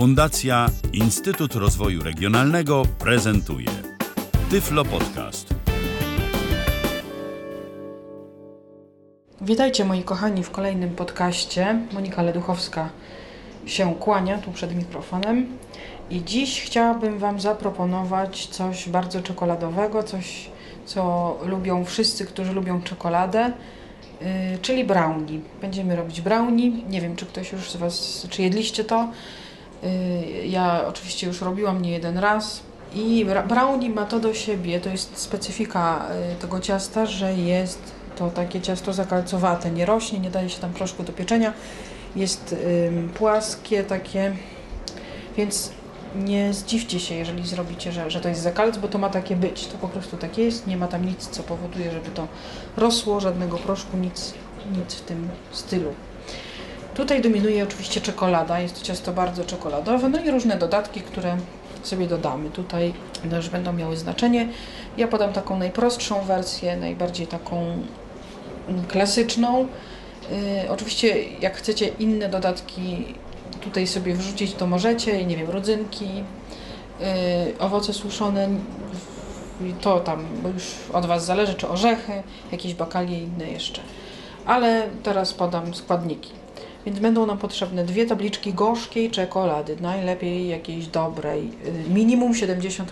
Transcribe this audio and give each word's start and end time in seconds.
Fundacja 0.00 0.66
Instytut 0.92 1.54
Rozwoju 1.54 2.02
Regionalnego 2.02 2.82
prezentuje 2.98 3.68
Tyflo 4.50 4.84
Podcast. 4.84 5.54
Witajcie 9.40 9.84
moi 9.84 10.02
kochani 10.02 10.42
w 10.42 10.50
kolejnym 10.50 10.90
podcaście. 10.90 11.78
Monika 11.92 12.22
Leduchowska 12.22 12.88
się 13.66 13.94
kłania 13.94 14.38
tu 14.38 14.52
przed 14.52 14.76
mikrofonem. 14.76 15.46
I 16.10 16.24
dziś 16.24 16.62
chciałabym 16.62 17.18
Wam 17.18 17.40
zaproponować 17.40 18.46
coś 18.46 18.88
bardzo 18.88 19.22
czekoladowego, 19.22 20.02
coś 20.02 20.50
co 20.86 21.36
lubią 21.46 21.84
wszyscy, 21.84 22.26
którzy 22.26 22.52
lubią 22.52 22.82
czekoladę, 22.82 23.52
yy, 24.20 24.26
czyli 24.62 24.84
brownie. 24.84 25.40
Będziemy 25.60 25.96
robić 25.96 26.20
brownie. 26.20 26.70
Nie 26.70 27.00
wiem, 27.00 27.16
czy 27.16 27.26
ktoś 27.26 27.52
już 27.52 27.70
z 27.70 27.76
Was, 27.76 28.26
czy 28.30 28.42
jedliście 28.42 28.84
to. 28.84 29.08
Yy, 29.82 30.46
ja 30.46 30.84
oczywiście 30.88 31.26
już 31.26 31.40
robiłam 31.40 31.82
nie 31.82 31.90
jeden 31.90 32.18
raz. 32.18 32.62
I 32.94 33.26
brownie 33.48 33.90
ma 33.90 34.06
to 34.06 34.20
do 34.20 34.34
siebie, 34.34 34.80
to 34.80 34.88
jest 34.88 35.18
specyfika 35.18 36.06
yy, 36.28 36.34
tego 36.34 36.60
ciasta, 36.60 37.06
że 37.06 37.34
jest 37.34 37.78
to 38.16 38.30
takie 38.30 38.60
ciasto 38.60 38.92
zakalcowate, 38.92 39.70
nie 39.70 39.86
rośnie, 39.86 40.18
nie 40.18 40.30
daje 40.30 40.48
się 40.48 40.60
tam 40.60 40.72
proszku 40.72 41.02
do 41.02 41.12
pieczenia. 41.12 41.52
Jest 42.16 42.54
płaskie 43.14 43.84
takie, 43.84 44.32
więc 45.36 45.70
nie 46.14 46.54
zdziwcie 46.54 47.00
się, 47.00 47.14
jeżeli 47.14 47.46
zrobicie, 47.46 47.92
że, 47.92 48.10
że 48.10 48.20
to 48.20 48.28
jest 48.28 48.40
zakalc, 48.40 48.78
bo 48.78 48.88
to 48.88 48.98
ma 48.98 49.08
takie 49.08 49.36
być. 49.36 49.66
To 49.66 49.78
po 49.78 49.88
prostu 49.88 50.16
takie 50.16 50.44
jest. 50.44 50.66
Nie 50.66 50.76
ma 50.76 50.88
tam 50.88 51.06
nic, 51.06 51.28
co 51.28 51.42
powoduje, 51.42 51.90
żeby 51.90 52.10
to 52.10 52.28
rosło, 52.76 53.20
żadnego 53.20 53.58
proszku, 53.58 53.96
nic, 53.96 54.34
nic 54.78 54.94
w 54.94 55.00
tym 55.00 55.28
stylu. 55.52 55.94
Tutaj 57.00 57.22
dominuje 57.22 57.64
oczywiście 57.64 58.00
czekolada. 58.00 58.60
Jest 58.60 58.78
to 58.78 58.84
ciasto 58.84 59.12
bardzo 59.12 59.44
czekoladowe, 59.44 60.08
no 60.08 60.24
i 60.24 60.30
różne 60.30 60.56
dodatki, 60.56 61.00
które 61.00 61.36
sobie 61.82 62.06
dodamy. 62.06 62.50
Tutaj 62.50 62.92
też 63.30 63.50
będą 63.50 63.72
miały 63.72 63.96
znaczenie. 63.96 64.48
Ja 64.96 65.08
podam 65.08 65.32
taką 65.32 65.58
najprostszą 65.58 66.22
wersję, 66.22 66.76
najbardziej 66.76 67.26
taką 67.26 67.62
mm, 68.68 68.84
klasyczną. 68.88 69.66
Yy, 70.30 70.70
oczywiście, 70.70 71.24
jak 71.40 71.56
chcecie 71.56 71.88
inne 71.88 72.28
dodatki 72.28 73.14
tutaj 73.60 73.86
sobie 73.86 74.14
wrzucić, 74.14 74.54
to 74.54 74.66
możecie, 74.66 75.24
nie 75.24 75.36
wiem, 75.36 75.50
rodzynki, 75.50 76.08
yy, 77.00 77.06
owoce 77.58 77.92
suszone, 77.92 78.48
to 79.80 80.00
tam 80.00 80.26
już 80.54 80.64
od 80.92 81.06
Was 81.06 81.24
zależy, 81.24 81.54
czy 81.54 81.68
orzechy, 81.68 82.22
jakieś 82.52 82.74
bakalie 82.74 83.18
inne 83.18 83.50
jeszcze. 83.50 83.82
Ale 84.46 84.88
teraz 85.02 85.34
podam 85.34 85.74
składniki. 85.74 86.40
Więc 86.86 86.98
będą 86.98 87.26
nam 87.26 87.38
potrzebne 87.38 87.84
dwie 87.84 88.06
tabliczki 88.06 88.54
gorzkiej 88.54 89.10
czekolady, 89.10 89.76
najlepiej 89.80 90.48
jakiejś 90.48 90.86
dobrej, 90.86 91.50
yy, 91.64 91.94
minimum 91.94 92.32
70% 92.32 92.84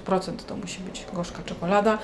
to 0.47 0.57
musi 0.57 0.81
być 0.81 1.07
gorzka 1.13 1.43
czekolada, 1.43 1.99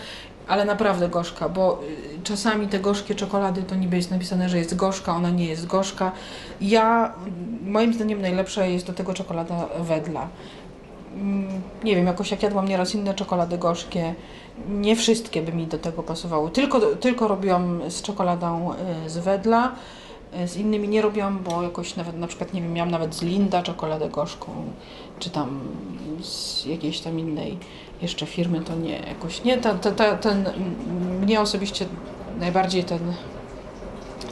ale 0.49 0.65
naprawdę 0.65 1.09
gorzka, 1.09 1.49
bo 1.49 1.81
yy, 2.13 2.23
czasami 2.23 2.69
te 2.69 2.81
gorzkie 2.81 3.15
czekolady 3.15 3.63
to 3.63 3.75
niby 3.75 3.97
jest 3.97 4.11
napisane, 4.11 4.49
że 4.49 4.59
jest 4.59 4.77
gorzka, 4.77 5.17
ona 5.17 5.31
nie 5.31 5.47
jest 5.47 5.67
gorzka. 5.67 6.13
Ja, 6.61 7.15
moim 7.67 7.95
zdaniem 7.95 8.23
najlepsza 8.23 8.67
jest 8.67 8.87
do 8.87 8.93
tego 8.93 9.15
czekolada 9.15 9.69
wedla. 9.81 10.29
Mm, 11.15 11.63
Nie 11.85 11.97
wiem, 11.97 12.07
jakoś 12.07 12.31
jak 12.31 12.43
jadłam 12.43 12.69
nieraz 12.69 12.95
inne 12.95 13.15
czekolady 13.15 13.59
gorzkie, 13.59 14.15
nie 14.69 14.97
wszystkie 14.97 15.43
by 15.43 15.53
mi 15.53 15.67
do 15.67 15.79
tego 15.79 16.03
pasowały. 16.03 16.51
Tylko, 16.51 16.81
tylko 16.81 17.29
robiłam 17.29 17.81
z 17.91 18.03
czekoladą 18.03 18.75
y, 19.07 19.11
z 19.11 19.19
wedla, 19.19 19.73
y, 19.73 20.04
z 20.47 20.57
innymi 20.57 20.89
nie 20.89 21.03
robiłam, 21.03 21.39
bo 21.39 21.63
jakoś 21.63 21.97
nawet 21.97 22.17
na 22.17 22.27
przykład, 22.27 22.55
nie 22.55 22.63
wiem, 22.63 22.73
miałam 22.73 22.91
nawet 22.91 23.15
z 23.15 23.23
Linda 23.23 23.63
czekoladę 23.63 24.09
gorzką, 24.09 24.53
czy 25.19 25.31
tam 25.31 25.61
z 26.23 26.67
jakiejś 26.67 27.01
tam 27.01 27.19
innej 27.19 27.59
jeszcze 28.03 28.27
firmy, 28.27 28.61
to 28.61 28.77
nie, 28.77 28.99
jakoś 28.99 29.45
nie. 29.45 29.59
Ta, 29.59 29.75
ta, 29.75 29.91
ta, 29.91 30.17
ten, 30.17 30.45
mnie 31.21 31.41
osobiście 31.41 31.87
najbardziej 32.41 32.85
ten, 32.85 33.01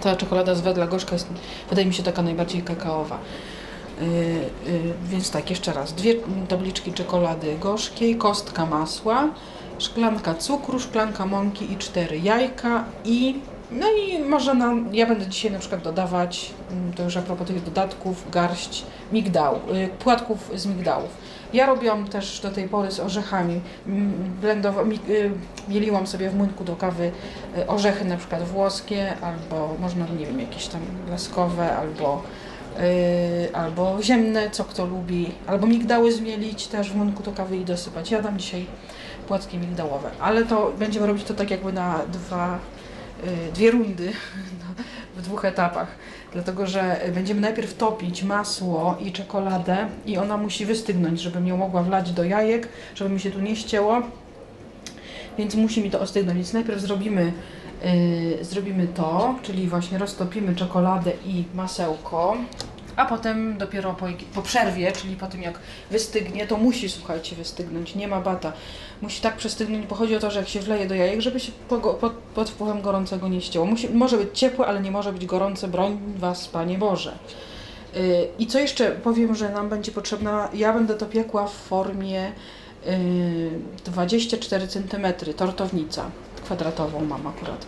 ta 0.02 0.16
czekolada 0.16 0.54
z 0.54 0.60
wedla 0.60 0.86
gorzka 0.86 1.12
jest, 1.12 1.28
wydaje 1.70 1.86
mi 1.86 1.94
się, 1.94 2.02
taka 2.02 2.22
najbardziej 2.22 2.62
kakaowa. 2.62 3.18
Yy, 4.00 4.06
yy, 4.06 4.94
więc 5.04 5.30
tak, 5.30 5.50
jeszcze 5.50 5.72
raz. 5.72 5.92
Dwie 5.92 6.14
tabliczki 6.48 6.92
czekolady 6.92 7.56
gorzkiej, 7.60 8.16
kostka 8.16 8.66
masła, 8.66 9.28
szklanka 9.78 10.34
cukru, 10.34 10.80
szklanka 10.80 11.26
mąki 11.26 11.72
i 11.72 11.76
cztery 11.76 12.18
jajka 12.18 12.84
i 13.04 13.34
no 13.72 13.86
i 13.90 14.18
może 14.18 14.54
na, 14.54 14.72
ja 14.92 15.06
będę 15.06 15.26
dzisiaj 15.26 15.50
na 15.50 15.58
przykład 15.58 15.82
dodawać, 15.82 16.50
mm, 16.70 16.92
to 16.92 17.02
już 17.02 17.16
a 17.16 17.22
propos 17.22 17.46
tych 17.46 17.64
dodatków, 17.64 18.30
garść 18.30 18.84
migdał, 19.12 19.54
yy, 19.72 19.88
płatków 19.88 20.50
z 20.54 20.66
migdałów. 20.66 21.10
Ja 21.52 21.66
robiłam 21.66 22.08
też 22.08 22.40
do 22.40 22.50
tej 22.50 22.68
pory 22.68 22.90
z 22.90 23.00
orzechami. 23.00 23.60
Mm, 23.86 24.12
Blendowa, 24.40 24.82
yy, 24.82 25.30
mieliłam 25.68 26.06
sobie 26.06 26.30
w 26.30 26.34
młynku 26.34 26.64
do 26.64 26.76
kawy 26.76 27.12
y, 27.58 27.66
orzechy 27.66 28.04
na 28.04 28.16
przykład 28.16 28.42
włoskie, 28.42 29.14
albo 29.20 29.76
można, 29.80 30.06
nie 30.18 30.26
wiem, 30.26 30.40
jakieś 30.40 30.66
tam 30.66 30.80
laskowe, 31.10 31.76
albo 31.76 32.22
Yy, 32.78 33.56
albo 33.56 34.02
ziemne, 34.02 34.50
co 34.50 34.64
kto 34.64 34.86
lubi, 34.86 35.32
albo 35.46 35.66
migdały 35.66 36.12
zmielić 36.12 36.66
też 36.66 36.90
w 36.90 36.96
młynku 36.96 37.22
do 37.22 37.32
kawy 37.32 37.56
i 37.56 37.64
dosypać. 37.64 38.10
Ja 38.10 38.22
dam 38.22 38.38
dzisiaj 38.38 38.66
płatki 39.28 39.58
migdałowe, 39.58 40.10
ale 40.20 40.44
to 40.44 40.72
będziemy 40.78 41.06
robić 41.06 41.24
to 41.24 41.34
tak 41.34 41.50
jakby 41.50 41.72
na 41.72 41.98
dwa, 42.12 42.58
dwie 43.54 43.70
rundy, 43.70 44.12
w 45.16 45.22
dwóch 45.22 45.44
etapach, 45.44 45.88
dlatego 46.32 46.66
że 46.66 47.00
będziemy 47.14 47.40
najpierw 47.40 47.74
topić 47.74 48.22
masło 48.22 48.96
i 49.00 49.12
czekoladę 49.12 49.76
i 50.06 50.18
ona 50.18 50.36
musi 50.36 50.66
wystygnąć, 50.66 51.20
żebym 51.20 51.46
ją 51.46 51.56
mogła 51.56 51.82
wlać 51.82 52.12
do 52.12 52.24
jajek, 52.24 52.68
żeby 52.94 53.10
mi 53.10 53.20
się 53.20 53.30
tu 53.30 53.40
nie 53.40 53.56
ścięło, 53.56 54.02
więc 55.38 55.54
musi 55.54 55.82
mi 55.82 55.90
to 55.90 56.00
ostygnąć, 56.00 56.36
więc 56.36 56.52
najpierw 56.52 56.80
zrobimy 56.80 57.32
Yy, 57.84 58.44
zrobimy 58.44 58.86
to, 58.86 59.34
czyli 59.42 59.68
właśnie 59.68 59.98
roztopimy 59.98 60.54
czekoladę 60.54 61.12
i 61.26 61.44
masełko, 61.54 62.36
a 62.96 63.04
potem 63.04 63.58
dopiero 63.58 63.94
po, 63.94 64.06
po 64.34 64.42
przerwie, 64.42 64.92
czyli 64.92 65.16
po 65.16 65.26
tym 65.26 65.42
jak 65.42 65.58
wystygnie, 65.90 66.46
to 66.46 66.56
musi, 66.56 66.88
słuchajcie, 66.88 67.36
wystygnąć, 67.36 67.94
nie 67.94 68.08
ma 68.08 68.20
bata. 68.20 68.52
Musi 69.02 69.20
tak 69.20 69.36
przestygnąć, 69.36 69.86
bo 69.86 69.94
chodzi 69.94 70.16
o 70.16 70.20
to, 70.20 70.30
że 70.30 70.38
jak 70.38 70.48
się 70.48 70.60
wleje 70.60 70.86
do 70.86 70.94
jajek, 70.94 71.20
żeby 71.20 71.40
się 71.40 71.52
po, 71.68 71.78
go- 71.78 72.12
pod, 72.34 72.50
wpływem 72.50 72.82
gorącego 72.82 73.28
nie 73.28 73.40
ścięło. 73.40 73.66
Musi, 73.66 73.88
może 73.88 74.16
być 74.16 74.38
ciepłe, 74.38 74.66
ale 74.66 74.80
nie 74.80 74.90
może 74.90 75.12
być 75.12 75.26
gorące, 75.26 75.68
broń 75.68 75.98
Was, 76.16 76.48
Panie 76.48 76.78
Boże. 76.78 77.18
Yy, 77.94 78.28
I 78.38 78.46
co 78.46 78.58
jeszcze 78.58 78.90
powiem, 78.90 79.34
że 79.34 79.50
nam 79.50 79.68
będzie 79.68 79.92
potrzebna, 79.92 80.48
ja 80.54 80.72
będę 80.72 80.94
to 80.94 81.06
piekła 81.06 81.46
w 81.46 81.52
formie 81.52 82.32
yy, 82.86 82.92
24 83.84 84.68
cm, 84.68 85.06
tortownica 85.36 86.10
kwadratową 86.44 87.04
mam 87.04 87.26
akurat. 87.26 87.66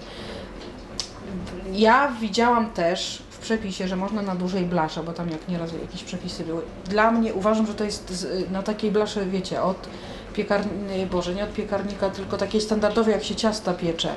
Ja 1.73 2.13
widziałam 2.21 2.71
też 2.71 3.23
przepisie, 3.45 3.89
że 3.89 3.97
można 3.97 4.23
na 4.23 4.35
dużej 4.35 4.65
blasze, 4.65 5.03
bo 5.03 5.13
tam 5.13 5.31
jak 5.31 5.49
nieraz 5.49 5.73
jakieś 5.73 6.05
przepisy 6.05 6.45
były. 6.45 6.63
Dla 6.85 7.11
mnie 7.11 7.35
uważam, 7.35 7.67
że 7.67 7.75
to 7.75 7.85
jest 7.85 8.27
na 8.51 8.63
takiej 8.63 8.91
blasze, 8.91 9.27
wiecie, 9.27 9.63
od 9.63 9.89
piekarni, 10.35 11.07
boże, 11.11 11.35
nie 11.35 11.45
od 11.45 11.53
piekarnika, 11.53 12.11
tylko 12.11 12.37
takiej 12.37 12.61
standardowej, 12.61 13.13
jak 13.13 13.25
się 13.25 13.35
ciasta 13.35 13.75
piecze. 13.75 14.15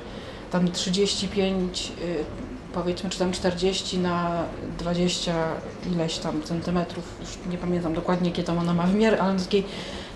Tam 0.51 0.71
35, 0.71 1.91
y, 2.01 2.23
powiedzmy, 2.73 3.09
czy 3.09 3.19
tam 3.19 3.31
40 3.31 3.99
na 3.99 4.43
20 4.79 5.33
ileś 5.91 6.17
tam 6.17 6.43
centymetrów, 6.43 7.03
już 7.19 7.29
nie 7.51 7.57
pamiętam 7.57 7.93
dokładnie, 7.93 8.29
jakie 8.29 8.43
tam 8.43 8.57
ona 8.57 8.73
ma 8.73 8.83
wymiary, 8.83 9.21
ale 9.21 9.33
na 9.33 9.39
takiej 9.39 9.63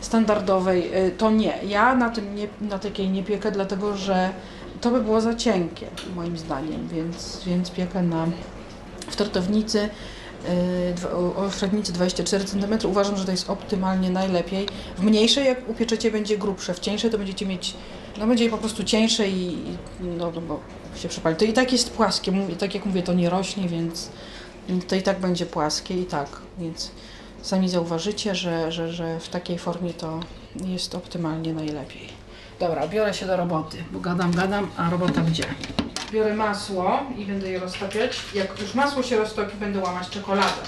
standardowej, 0.02 1.08
y, 1.08 1.12
to 1.12 1.32
nie. 1.32 1.54
Ja 1.68 1.96
na 1.96 2.10
tym 2.10 2.36
nie, 2.36 2.48
na 2.62 2.80
takiej 2.80 3.10
nie 3.10 3.24
piekę, 3.24 3.52
dlatego 3.52 3.98
że 3.98 4.30
to 4.82 4.92
by 4.92 5.02
było 5.02 5.22
za 5.22 5.36
cienkie, 5.36 5.88
moim 6.16 6.38
zdaniem, 6.38 6.88
więc, 6.88 7.42
więc 7.46 7.72
piekę 7.72 8.04
na, 8.04 8.26
w 9.12 9.16
tortownicy 9.16 9.90
dwa- 10.96 11.12
o- 11.12 11.52
średnicy 11.60 11.94
24 11.94 12.44
cm. 12.46 12.74
Uważam, 12.88 13.18
że 13.18 13.26
to 13.26 13.32
jest 13.32 13.50
optymalnie 13.50 14.10
najlepiej. 14.10 14.68
W 14.98 15.04
mniejszej, 15.04 15.46
jak 15.46 15.70
upieczecie, 15.70 16.12
będzie 16.12 16.38
grubsze. 16.38 16.74
W 16.74 16.80
cieńszej 16.80 17.12
to 17.12 17.18
będziecie 17.18 17.46
mieć, 17.46 17.74
no 18.18 18.28
będzie 18.28 18.50
po 18.50 18.58
prostu 18.58 18.84
cieńsze 18.84 19.28
i, 19.30 19.58
no, 20.00 20.32
no 20.36 20.42
bo 20.42 20.60
się 20.96 21.10
przepali. 21.10 21.36
To 21.36 21.46
i 21.46 21.54
tak 21.54 21.72
jest 21.72 21.90
płaskie, 21.92 22.32
tak 22.60 22.76
jak 22.76 22.86
mówię, 22.86 23.04
to 23.04 23.14
nie 23.14 23.30
rośnie, 23.30 23.68
więc 23.70 24.10
to 24.88 24.96
i 24.96 25.02
tak 25.02 25.20
będzie 25.20 25.46
płaskie 25.46 26.02
i 26.02 26.06
tak, 26.06 26.28
więc 26.60 26.92
sami 27.42 27.70
zauważycie, 27.70 28.36
że, 28.36 28.72
że, 28.72 28.94
że 28.94 29.20
w 29.20 29.30
takiej 29.30 29.58
formie 29.60 29.94
to 29.94 30.20
jest 30.66 30.96
optymalnie 30.96 31.54
najlepiej. 31.54 32.10
Dobra, 32.60 32.88
biorę 32.88 33.14
się 33.14 33.26
do 33.26 33.38
roboty, 33.38 33.78
bo 33.92 34.00
gadam, 34.00 34.32
gadam, 34.32 34.68
a 34.78 34.90
robota 34.90 35.22
gdzie? 35.22 35.44
Biorę 36.12 36.34
masło 36.34 37.00
i 37.18 37.26
będę 37.26 37.52
je 37.52 37.60
roztapiać. 37.60 38.20
Jak 38.34 38.60
już 38.62 38.74
masło 38.74 39.04
się 39.04 39.18
roztopi, 39.18 39.58
będę 39.58 39.80
łamać 39.80 40.10
czekoladę. 40.10 40.62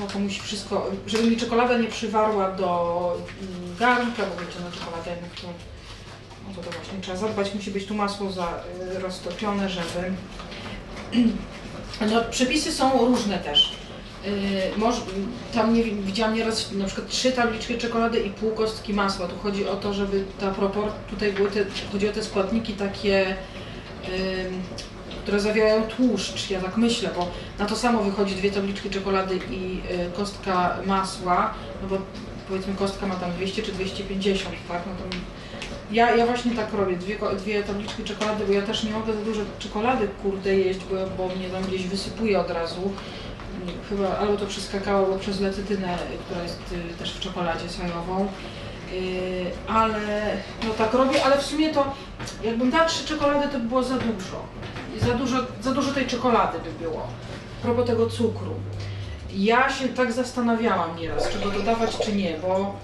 No 0.00 0.06
to 0.06 0.18
musi 0.18 0.40
wszystko, 0.40 0.90
żeby 1.06 1.30
mi 1.30 1.36
czekolada 1.36 1.78
nie 1.78 1.88
przywarła 1.88 2.50
do 2.50 3.16
mm, 3.42 3.76
garnka, 3.76 4.22
bo 4.22 4.44
wiecie, 4.46 4.60
na 4.64 4.70
czekoladę 4.70 5.10
jednak 5.10 5.30
to, 5.40 5.46
no 6.48 6.54
to, 6.54 6.62
to 6.62 6.70
właśnie 6.70 7.00
trzeba 7.00 7.18
zadbać, 7.18 7.54
musi 7.54 7.70
być 7.70 7.86
tu 7.86 7.94
masło 7.94 8.32
za, 8.32 8.62
y, 8.96 9.00
roztopione, 9.00 9.68
żeby... 9.68 10.12
No, 12.10 12.24
przepisy 12.30 12.72
są 12.72 13.06
różne 13.06 13.38
też. 13.38 13.72
Yy, 14.24 14.32
może, 14.76 15.00
tam 15.54 15.74
nie 15.74 15.84
widziałam 15.84 16.34
nieraz 16.34 16.72
na 16.72 16.86
przykład 16.86 17.08
trzy 17.08 17.32
tabliczki 17.32 17.78
czekolady 17.78 18.20
i 18.20 18.30
pół 18.30 18.50
kostki 18.50 18.94
masła. 18.94 19.28
Tu 19.28 19.38
chodzi 19.38 19.68
o 19.68 19.76
to, 19.76 19.94
żeby 19.94 20.24
ta 20.40 20.50
propor, 20.50 20.92
tutaj 21.10 21.32
były 21.32 21.50
te, 21.50 21.64
chodzi 21.92 22.08
o 22.08 22.12
te 22.12 22.22
składniki 22.22 22.72
takie, 22.72 23.36
które 25.22 25.40
zawierają 25.40 25.82
tłuszcz, 25.82 26.50
ja 26.50 26.60
tak 26.60 26.76
myślę, 26.76 27.10
bo 27.16 27.28
na 27.58 27.66
to 27.66 27.76
samo 27.76 28.02
wychodzi 28.02 28.34
dwie 28.34 28.50
tabliczki 28.50 28.90
czekolady 28.90 29.38
i 29.50 29.76
yy, 29.76 30.10
kostka 30.16 30.76
masła, 30.86 31.54
no 31.82 31.88
bo 31.88 31.98
powiedzmy 32.48 32.74
kostka 32.74 33.06
ma 33.06 33.14
tam 33.14 33.32
200 33.32 33.62
czy 33.62 33.72
250, 33.72 34.56
tak? 34.68 34.82
No 34.86 34.92
to 34.92 35.16
ja, 35.92 36.16
ja 36.16 36.26
właśnie 36.26 36.52
tak 36.52 36.72
robię, 36.72 36.96
dwie, 36.96 37.18
dwie 37.38 37.62
tabliczki 37.62 38.04
czekolady, 38.04 38.44
bo 38.46 38.52
ja 38.52 38.62
też 38.62 38.84
nie 38.84 38.90
mogę 38.90 39.12
za 39.12 39.20
dużo 39.20 39.40
czekolady 39.58 40.08
kurde 40.22 40.56
jeść, 40.56 40.80
bo, 40.90 40.96
bo 41.16 41.34
mnie 41.34 41.48
tam 41.48 41.62
gdzieś 41.62 41.86
wysypuje 41.86 42.40
od 42.40 42.50
razu. 42.50 42.92
Chyba 43.88 44.18
albo 44.18 44.36
to 44.36 44.46
przez 44.46 44.68
kakao, 44.68 44.98
albo 44.98 45.18
przez 45.18 45.40
lecytynę, 45.40 45.98
która 46.24 46.42
jest 46.42 46.60
y, 46.72 46.98
też 46.98 47.12
w 47.12 47.20
czekoladzie 47.20 47.68
sojową. 47.68 48.28
Y, 48.92 49.50
ale 49.68 50.36
no 50.66 50.74
tak 50.74 50.94
robię, 50.94 51.24
ale 51.24 51.38
w 51.38 51.42
sumie 51.42 51.74
to 51.74 51.92
jakbym 52.42 52.70
dała 52.70 52.84
trzy 52.84 53.04
czekolady, 53.04 53.48
to 53.48 53.58
by 53.58 53.68
było 53.68 53.82
za 53.82 53.94
dużo. 53.96 54.42
Za 55.00 55.14
dużo, 55.14 55.36
za 55.60 55.72
dużo 55.72 55.92
tej 55.92 56.06
czekolady 56.06 56.58
by 56.58 56.84
było. 56.84 57.06
Propos 57.62 57.86
tego 57.86 58.06
cukru. 58.06 58.54
Ja 59.34 59.70
się 59.70 59.88
tak 59.88 60.12
zastanawiałam 60.12 60.96
nieraz, 60.96 61.28
czy 61.28 61.38
go 61.38 61.50
dodawać, 61.50 61.98
czy 62.04 62.12
nie, 62.12 62.38
bo 62.38 62.74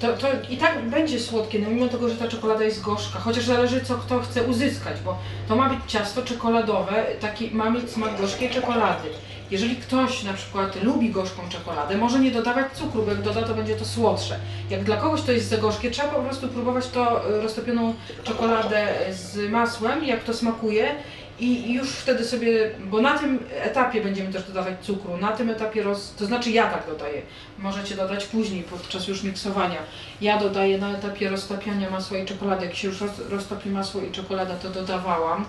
to, 0.00 0.12
to 0.12 0.28
i 0.50 0.56
tak 0.56 0.88
będzie 0.88 1.20
słodkie, 1.20 1.58
no 1.58 1.70
mimo 1.70 1.88
tego, 1.88 2.08
że 2.08 2.14
ta 2.14 2.28
czekolada 2.28 2.64
jest 2.64 2.82
gorzka, 2.82 3.18
chociaż 3.18 3.44
zależy 3.44 3.80
co 3.80 3.94
kto 3.94 4.20
chce 4.20 4.42
uzyskać, 4.42 5.00
bo 5.04 5.18
to 5.48 5.56
ma 5.56 5.68
być 5.68 5.78
ciasto 5.86 6.22
czekoladowe, 6.22 7.06
taki 7.20 7.50
ma 7.50 7.70
mieć 7.70 7.90
smak 7.90 8.20
gorzkiej 8.20 8.50
czekolady. 8.50 9.08
Jeżeli 9.50 9.76
ktoś 9.76 10.22
na 10.22 10.32
przykład 10.32 10.82
lubi 10.82 11.10
gorzką 11.10 11.42
czekoladę, 11.48 11.96
może 11.96 12.20
nie 12.20 12.30
dodawać 12.30 12.72
cukru, 12.72 13.02
bo 13.02 13.10
jak 13.10 13.22
doda, 13.22 13.42
to 13.42 13.54
będzie 13.54 13.76
to 13.76 13.84
słodsze. 13.84 14.38
Jak 14.70 14.84
dla 14.84 14.96
kogoś 14.96 15.22
to 15.22 15.32
jest 15.32 15.48
za 15.48 15.56
gorzkie, 15.56 15.90
trzeba 15.90 16.08
po 16.08 16.22
prostu 16.22 16.48
próbować 16.48 16.88
to 16.88 17.30
y, 17.30 17.40
roztopioną 17.40 17.94
czekoladę 18.24 18.88
z 19.10 19.50
masłem, 19.50 20.04
jak 20.04 20.24
to 20.24 20.34
smakuje 20.34 20.94
i 21.40 21.72
już 21.72 21.90
wtedy 21.90 22.24
sobie, 22.24 22.70
bo 22.84 23.00
na 23.00 23.18
tym 23.18 23.38
etapie 23.62 24.02
będziemy 24.02 24.32
też 24.32 24.44
dodawać 24.44 24.74
cukru, 24.82 25.16
na 25.16 25.32
tym 25.32 25.50
etapie, 25.50 25.82
roz, 25.82 26.14
to 26.18 26.26
znaczy 26.26 26.50
ja 26.50 26.70
tak 26.70 26.86
dodaję, 26.86 27.22
możecie 27.58 27.96
dodać 27.96 28.26
później, 28.26 28.62
podczas 28.62 29.08
już 29.08 29.22
miksowania. 29.22 29.78
Ja 30.20 30.38
dodaję 30.38 30.78
na 30.78 30.90
etapie 30.90 31.28
roztapiania 31.28 31.90
masła 31.90 32.18
i 32.18 32.26
czekolady, 32.26 32.66
jak 32.66 32.74
się 32.74 32.88
już 32.88 33.00
roz, 33.00 33.10
roztopi 33.30 33.70
masło 33.70 34.00
i 34.02 34.10
czekolada, 34.10 34.54
to 34.54 34.70
dodawałam. 34.70 35.44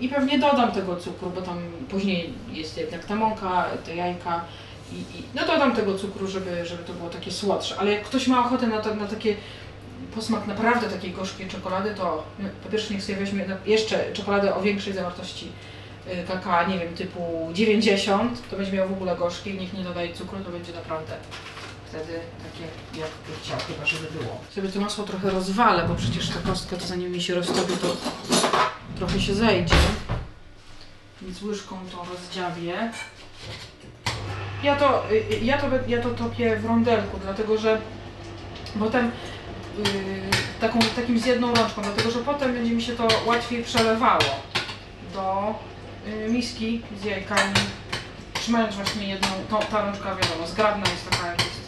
I 0.00 0.08
pewnie 0.08 0.38
dodam 0.38 0.72
tego 0.72 0.96
cukru, 0.96 1.30
bo 1.30 1.42
tam 1.42 1.58
później 1.88 2.32
jest 2.52 2.78
jednak 2.78 3.04
ta 3.04 3.14
mąka, 3.14 3.64
te 3.84 3.96
jajka 3.96 4.44
i, 4.92 5.18
i 5.18 5.22
no 5.34 5.46
dodam 5.46 5.76
tego 5.76 5.98
cukru, 5.98 6.28
żeby, 6.28 6.66
żeby 6.66 6.84
to 6.84 6.92
było 6.92 7.10
takie 7.10 7.30
słodsze, 7.30 7.76
ale 7.78 7.92
jak 7.92 8.04
ktoś 8.04 8.28
ma 8.28 8.46
ochotę 8.46 8.66
na, 8.66 8.78
to, 8.78 8.94
na 8.94 9.06
takie 9.06 9.36
posmak 10.14 10.46
naprawdę 10.46 10.90
takiej 10.90 11.12
gorzkiej 11.12 11.48
czekolady, 11.48 11.94
to 11.94 12.24
po 12.64 12.68
pierwsze 12.68 12.94
niech 12.94 13.02
sobie 13.02 13.18
weźmie 13.18 13.46
jeszcze 13.66 14.12
czekoladę 14.12 14.54
o 14.54 14.62
większej 14.62 14.92
zawartości 14.92 15.52
y, 16.06 16.26
kakao, 16.28 16.68
nie 16.68 16.78
wiem, 16.78 16.94
typu 16.94 17.48
90, 17.52 18.48
to 18.50 18.56
będzie 18.56 18.72
miał 18.72 18.88
w 18.88 18.92
ogóle 18.92 19.16
gorzkie, 19.16 19.54
niech 19.54 19.72
nie 19.72 19.84
dodaje 19.84 20.14
cukru, 20.14 20.38
to 20.44 20.50
będzie 20.50 20.72
naprawdę 20.72 21.16
wtedy 21.88 22.20
takie 22.38 22.64
jak 23.00 23.10
by 23.10 23.32
chciał, 23.42 23.58
chyba 23.58 23.86
żeby 23.86 24.06
było. 24.10 24.40
Sobie 24.50 24.68
to 24.68 24.80
masło 24.80 25.04
trochę 25.04 25.30
rozwalę, 25.30 25.84
bo 25.88 25.94
przecież 25.94 26.28
ta 26.28 26.40
kostka 26.50 26.76
to 26.76 26.86
zanim 26.86 27.12
mi 27.12 27.22
się 27.22 27.34
roztopi, 27.34 27.72
to 27.72 27.96
trochę 28.96 29.20
się 29.20 29.34
zejdzie. 29.34 29.74
Więc 31.22 31.42
łyżką 31.42 31.76
to 31.92 32.06
rozdziabię. 32.12 32.90
Ja 34.62 34.76
to, 34.76 35.10
y, 35.10 35.14
y, 35.14 35.40
ja 35.42 35.58
to, 35.58 35.66
ja 35.88 36.02
to 36.02 36.10
topię 36.10 36.56
w 36.56 36.64
rondelku, 36.64 37.18
dlatego 37.22 37.58
że 37.58 37.80
potem 38.78 39.10
taką, 40.60 40.78
takim 40.96 41.18
z 41.18 41.26
jedną 41.26 41.54
rączką, 41.54 41.82
dlatego 41.82 42.10
że 42.10 42.18
potem 42.18 42.54
będzie 42.54 42.74
mi 42.74 42.82
się 42.82 42.92
to 42.92 43.08
łatwiej 43.26 43.64
przelewało 43.64 44.40
do 45.14 45.54
yy, 46.06 46.28
miski 46.28 46.82
z 47.02 47.04
jajkami, 47.04 47.54
trzymając 48.34 48.74
właśnie 48.74 49.08
jedną, 49.08 49.28
to, 49.50 49.58
ta 49.58 49.84
rączka 49.84 50.14
wiadomo, 50.14 50.46
zgrabna 50.46 50.90
jest 50.90 51.10
taka 51.10 51.26
jak 51.26 51.38
jest 51.38 51.60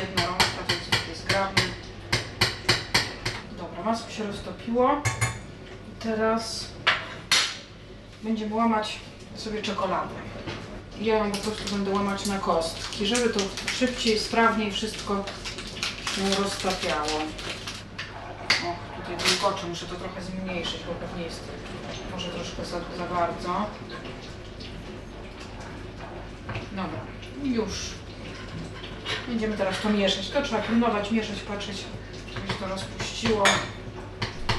jedna 0.00 0.26
rączka, 0.26 0.62
to 0.66 0.72
jest 0.72 0.90
takie 0.90 1.14
zgrabne. 1.14 1.62
Dobra, 3.58 3.82
masło 3.84 4.10
się 4.10 4.24
roztopiło 4.24 5.02
teraz 6.00 6.66
będziemy 8.22 8.54
łamać 8.54 8.98
sobie 9.36 9.62
czekoladę. 9.62 10.14
Ja 11.00 11.18
ją 11.18 11.32
po 11.32 11.38
prostu 11.38 11.76
będę 11.76 11.90
łamać 11.90 12.26
na 12.26 12.38
kostki, 12.38 13.06
żeby 13.06 13.28
to 13.28 13.40
szybciej, 13.78 14.18
sprawniej 14.18 14.72
wszystko 14.72 15.24
roztapiało. 16.38 17.18
O, 18.64 19.00
tutaj 19.00 19.16
wilgocze, 19.28 19.66
muszę 19.66 19.86
to 19.86 19.94
trochę 19.94 20.22
zmniejszyć, 20.22 20.80
bo 20.86 20.92
pewnie 21.06 21.24
jest 21.24 21.40
może 22.12 22.28
troszkę 22.28 22.64
za, 22.64 22.78
za 22.98 23.14
bardzo. 23.14 23.66
Dobra, 26.72 27.00
już. 27.42 27.90
Będziemy 29.28 29.56
teraz 29.56 29.80
to 29.80 29.90
mieszać. 29.90 30.30
To 30.30 30.42
trzeba 30.42 30.62
pilnować, 30.62 31.10
mieszać, 31.10 31.40
patrzeć, 31.40 31.84
żeby 32.34 32.48
się 32.48 32.54
to 32.54 32.68
rozpuściło, 32.68 33.44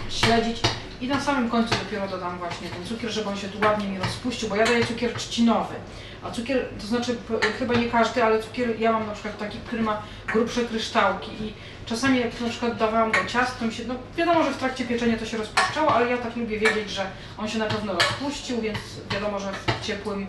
śledzić. 0.09 0.61
I 1.01 1.07
na 1.07 1.21
samym 1.21 1.49
końcu 1.49 1.75
dopiero 1.75 2.07
dodam 2.07 2.37
właśnie 2.37 2.69
ten 2.69 2.85
cukier, 2.85 3.11
żeby 3.11 3.29
on 3.29 3.37
się 3.37 3.49
tu 3.49 3.59
ładnie 3.59 3.87
mi 3.87 3.99
rozpuścił, 3.99 4.49
bo 4.49 4.55
ja 4.55 4.65
daję 4.65 4.85
cukier 4.85 5.13
trzcinowy. 5.13 5.75
A 6.23 6.31
cukier, 6.31 6.65
to 6.81 6.87
znaczy 6.87 7.17
chyba 7.59 7.73
nie 7.73 7.89
każdy, 7.89 8.23
ale 8.23 8.43
cukier 8.43 8.79
ja 8.79 8.91
mam 8.91 9.07
na 9.07 9.13
przykład 9.13 9.37
taki, 9.37 9.57
który 9.57 9.81
ma 9.81 10.01
grubsze 10.27 10.61
kryształki 10.61 11.31
i 11.31 11.53
czasami 11.85 12.19
jak 12.19 12.41
na 12.41 12.49
przykład 12.49 12.77
dawałam 12.77 13.11
do 13.11 13.25
ciast, 13.25 13.59
to 13.59 13.65
mi 13.65 13.73
się, 13.73 13.83
no 13.87 13.95
wiadomo, 14.17 14.43
że 14.43 14.51
w 14.51 14.57
trakcie 14.57 14.85
pieczenia 14.85 15.17
to 15.17 15.25
się 15.25 15.37
rozpuszczało, 15.37 15.93
ale 15.93 16.09
ja 16.09 16.17
tak 16.17 16.35
lubię 16.35 16.59
wiedzieć, 16.59 16.89
że 16.89 17.05
on 17.37 17.49
się 17.49 17.59
na 17.59 17.65
pewno 17.65 17.93
rozpuścił, 17.93 18.61
więc 18.61 18.77
wiadomo, 19.11 19.39
że 19.39 19.51
w 19.51 19.85
ciepłym 19.85 20.27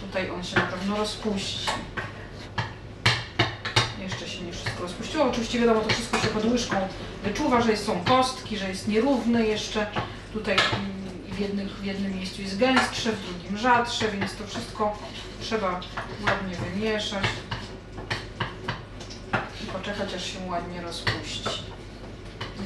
tutaj 0.00 0.30
on 0.30 0.44
się 0.44 0.56
na 0.56 0.66
pewno 0.66 0.96
rozpuści. 0.96 1.66
Jeszcze 4.02 4.28
się 4.28 4.42
nie 4.44 4.52
wszystko 4.52 4.82
rozpuściło. 4.82 5.24
Oczywiście 5.24 5.58
wiadomo, 5.58 5.80
to 5.80 5.88
wszystko 5.88 6.18
się 6.18 6.28
pod 6.28 6.44
łyżką 6.44 6.76
wyczuwa, 7.24 7.60
że 7.60 7.76
są 7.76 8.04
kostki, 8.04 8.58
że 8.58 8.68
jest 8.68 8.88
nierówny 8.88 9.46
jeszcze. 9.46 9.86
Tutaj 10.32 10.54
mm, 10.54 11.08
w, 11.32 11.38
jednych, 11.38 11.68
w 11.68 11.84
jednym 11.84 12.16
miejscu 12.16 12.42
jest 12.42 12.58
gęstsze, 12.58 13.12
w 13.12 13.24
drugim 13.26 13.58
rzadsze, 13.58 14.08
więc 14.08 14.34
to 14.36 14.46
wszystko 14.46 14.98
trzeba 15.40 15.80
ładnie 16.26 16.56
wymieszać 16.56 17.24
i 19.64 19.66
poczekać 19.66 20.14
aż 20.14 20.24
się 20.24 20.38
ładnie 20.48 20.82
rozpuści. 20.82 21.62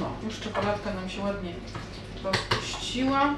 No, 0.00 0.10
już 0.24 0.40
czekoladka 0.40 0.94
nam 0.94 1.10
się 1.10 1.20
ładnie 1.20 1.52
rozpuściła 2.24 3.34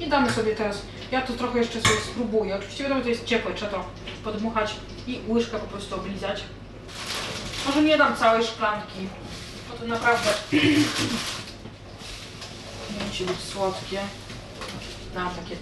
i 0.00 0.08
damy 0.08 0.32
sobie 0.32 0.54
teraz, 0.54 0.82
ja 1.12 1.22
to 1.22 1.32
trochę 1.32 1.58
jeszcze 1.58 1.80
sobie 1.80 2.00
spróbuję. 2.00 2.56
Oczywiście 2.56 2.82
wiadomo, 2.82 3.02
to 3.02 3.08
jest 3.08 3.24
ciepłe, 3.24 3.54
trzeba 3.54 3.70
to 3.72 3.84
podmuchać 4.24 4.76
i 5.06 5.20
łyżkę 5.28 5.58
po 5.58 5.66
prostu 5.66 5.94
oblizać. 5.94 6.44
Może 7.66 7.82
nie 7.82 7.98
dam 7.98 8.16
całej 8.16 8.44
szklanki, 8.44 9.08
to 9.84 9.88
naprawdę 9.88 10.30
nie 12.90 13.06
musi 13.06 13.24
być 13.24 13.38
słodkie. 13.38 13.98
Dam 15.14 15.30
takie, 15.30 15.56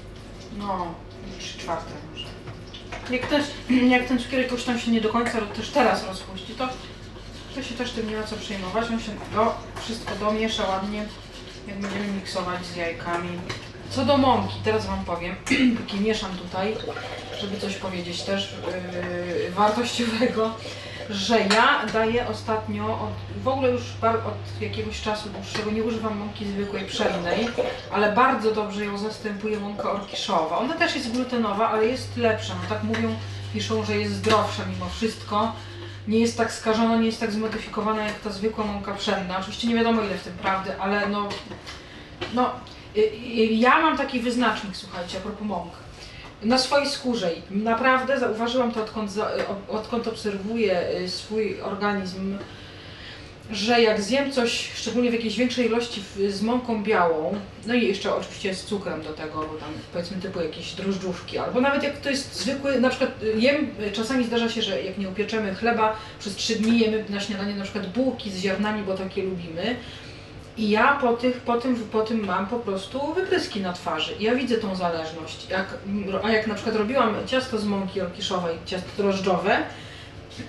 no, 0.58 0.94
3 1.38 1.58
czwarte 1.58 1.90
może. 2.10 2.26
Jak, 3.10 3.26
też, 3.26 3.44
jak 3.88 4.08
ten 4.08 4.18
cukier 4.18 4.40
jakoś 4.40 4.64
tam 4.64 4.78
się 4.78 4.90
nie 4.90 5.00
do 5.00 5.08
końca 5.08 5.40
też 5.40 5.70
teraz 5.70 6.06
rozpuści, 6.06 6.54
to, 6.54 6.68
to 7.54 7.62
się 7.62 7.74
też 7.74 7.90
tym 7.90 8.10
nie 8.10 8.16
ma 8.16 8.22
co 8.22 8.36
przejmować. 8.36 8.90
On 8.90 9.00
się 9.00 9.12
do, 9.34 9.54
wszystko 9.82 10.14
domiesza 10.20 10.68
ładnie, 10.68 11.04
jak 11.68 11.78
będziemy 11.78 12.06
miksować 12.08 12.66
z 12.66 12.76
jajkami. 12.76 13.28
Co 13.90 14.04
do 14.04 14.16
mąki, 14.16 14.54
teraz 14.64 14.86
Wam 14.86 15.04
powiem, 15.04 15.36
póki 15.78 16.00
mieszam 16.00 16.30
tutaj, 16.38 16.76
żeby 17.40 17.60
coś 17.60 17.74
powiedzieć 17.74 18.22
też 18.22 18.54
yy, 19.44 19.50
wartościowego, 19.50 20.54
że 21.10 21.40
ja 21.40 21.86
daję 21.92 22.28
ostatnio, 22.28 22.84
od, 22.84 23.42
w 23.42 23.48
ogóle 23.48 23.70
już 23.70 23.82
od 24.02 24.62
jakiegoś 24.62 25.02
czasu 25.02 25.28
dłuższego 25.28 25.70
nie 25.70 25.82
używam 25.82 26.18
mąki 26.18 26.46
zwykłej 26.46 26.86
pszennej, 26.86 27.48
ale 27.92 28.12
bardzo 28.12 28.54
dobrze 28.54 28.84
ją 28.84 28.98
zastępuje 28.98 29.60
mąka 29.60 29.90
orkiszowa. 29.90 30.58
Ona 30.58 30.74
też 30.74 30.94
jest 30.94 31.12
glutenowa, 31.12 31.68
ale 31.68 31.86
jest 31.86 32.16
lepsza. 32.16 32.54
No 32.54 32.68
tak 32.68 32.82
mówią, 32.82 33.16
piszą, 33.54 33.84
że 33.84 33.96
jest 33.96 34.12
zdrowsza 34.12 34.62
mimo 34.74 34.88
wszystko. 34.88 35.52
Nie 36.08 36.18
jest 36.18 36.36
tak 36.36 36.52
skażona, 36.52 36.96
nie 36.96 37.06
jest 37.06 37.20
tak 37.20 37.32
zmodyfikowana 37.32 38.04
jak 38.04 38.20
ta 38.20 38.30
zwykła 38.30 38.64
mąka 38.64 38.94
pszenna. 38.94 39.38
Oczywiście 39.38 39.68
nie 39.68 39.74
wiadomo 39.74 40.02
ile 40.02 40.18
w 40.18 40.22
tym 40.22 40.32
prawdy, 40.32 40.80
ale 40.80 41.08
no, 41.08 41.28
no 42.34 42.50
y, 42.96 43.00
y, 43.00 43.44
ja 43.44 43.80
mam 43.80 43.96
taki 43.96 44.20
wyznacznik, 44.20 44.76
słuchajcie, 44.76 45.18
a 45.18 45.20
propos 45.20 45.46
mąk. 45.46 45.81
Na 46.44 46.58
swojej 46.58 46.88
skórze 46.88 47.30
naprawdę 47.50 48.18
zauważyłam 48.18 48.72
to, 48.72 48.82
odkąd, 48.82 49.10
odkąd 49.68 50.08
obserwuję 50.08 50.90
y, 51.00 51.08
swój 51.08 51.60
organizm 51.60 52.38
że 53.50 53.82
jak 53.82 54.02
zjem 54.02 54.32
coś, 54.32 54.70
szczególnie 54.74 55.10
w 55.10 55.14
jakiejś 55.14 55.36
większej 55.36 55.66
ilości 55.66 56.02
z 56.28 56.42
mąką 56.42 56.82
białą, 56.82 57.34
no 57.66 57.74
i 57.74 57.88
jeszcze 57.88 58.14
oczywiście 58.14 58.54
z 58.54 58.64
cukrem 58.64 59.02
do 59.02 59.12
tego, 59.12 59.38
bo 59.38 59.58
tam 59.58 59.68
powiedzmy 59.92 60.16
typu 60.16 60.40
jakieś 60.40 60.72
drożdżówki, 60.72 61.38
albo 61.38 61.60
nawet 61.60 61.82
jak 61.82 62.00
to 62.00 62.10
jest 62.10 62.34
zwykły, 62.34 62.80
na 62.80 62.88
przykład 62.88 63.22
y, 63.22 63.40
jem, 63.40 63.70
y, 63.80 63.92
czasami 63.92 64.24
zdarza 64.24 64.48
się, 64.48 64.62
że 64.62 64.82
jak 64.82 64.98
nie 64.98 65.08
upieczemy 65.08 65.54
chleba, 65.54 65.96
przez 66.18 66.36
trzy 66.36 66.56
dni 66.56 66.78
jemy 66.78 67.04
na 67.08 67.20
śniadanie 67.20 67.54
na 67.54 67.64
przykład 67.64 67.86
bułki 67.86 68.30
z 68.30 68.38
ziarnami, 68.38 68.82
bo 68.82 68.94
takie 68.94 69.22
lubimy. 69.22 69.76
I 70.56 70.70
ja 70.70 70.98
po, 71.00 71.12
tych, 71.12 71.40
po, 71.40 71.56
tym, 71.58 71.76
po 71.76 72.00
tym 72.02 72.26
mam 72.26 72.46
po 72.46 72.58
prostu 72.58 73.14
wypryski 73.14 73.60
na 73.60 73.72
twarzy. 73.72 74.12
Ja 74.20 74.34
widzę 74.34 74.56
tą 74.56 74.76
zależność. 74.76 75.50
Jak, 75.50 75.66
a 76.22 76.30
jak 76.30 76.46
na 76.46 76.54
przykład 76.54 76.76
robiłam 76.76 77.14
ciasto 77.26 77.58
z 77.58 77.64
mąki 77.64 78.00
orkiszowej, 78.00 78.56
ciasto 78.66 78.88
drożdżowe, 78.96 79.58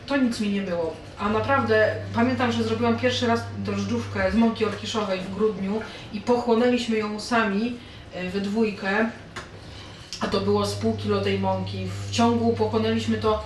to 0.05 0.17
nic 0.17 0.39
mi 0.39 0.49
nie 0.49 0.61
było. 0.61 0.93
A 1.19 1.29
naprawdę 1.29 1.95
pamiętam, 2.15 2.51
że 2.51 2.63
zrobiłam 2.63 2.99
pierwszy 2.99 3.27
raz 3.27 3.41
drożdżówkę 3.57 4.31
z 4.31 4.35
mąki 4.35 4.65
orkiszowej 4.65 5.19
w 5.19 5.35
grudniu 5.35 5.81
i 6.13 6.21
pochłonęliśmy 6.21 6.97
ją 6.97 7.19
sami 7.19 7.77
e, 8.13 8.29
we 8.29 8.41
dwójkę. 8.41 9.09
A 10.19 10.27
to 10.27 10.39
było 10.39 10.65
z 10.65 10.75
pół 10.75 10.97
kilo 10.97 11.21
tej 11.21 11.39
mąki. 11.39 11.87
W 12.07 12.11
ciągu 12.11 12.53
pochłonęliśmy 12.53 13.17
to, 13.17 13.43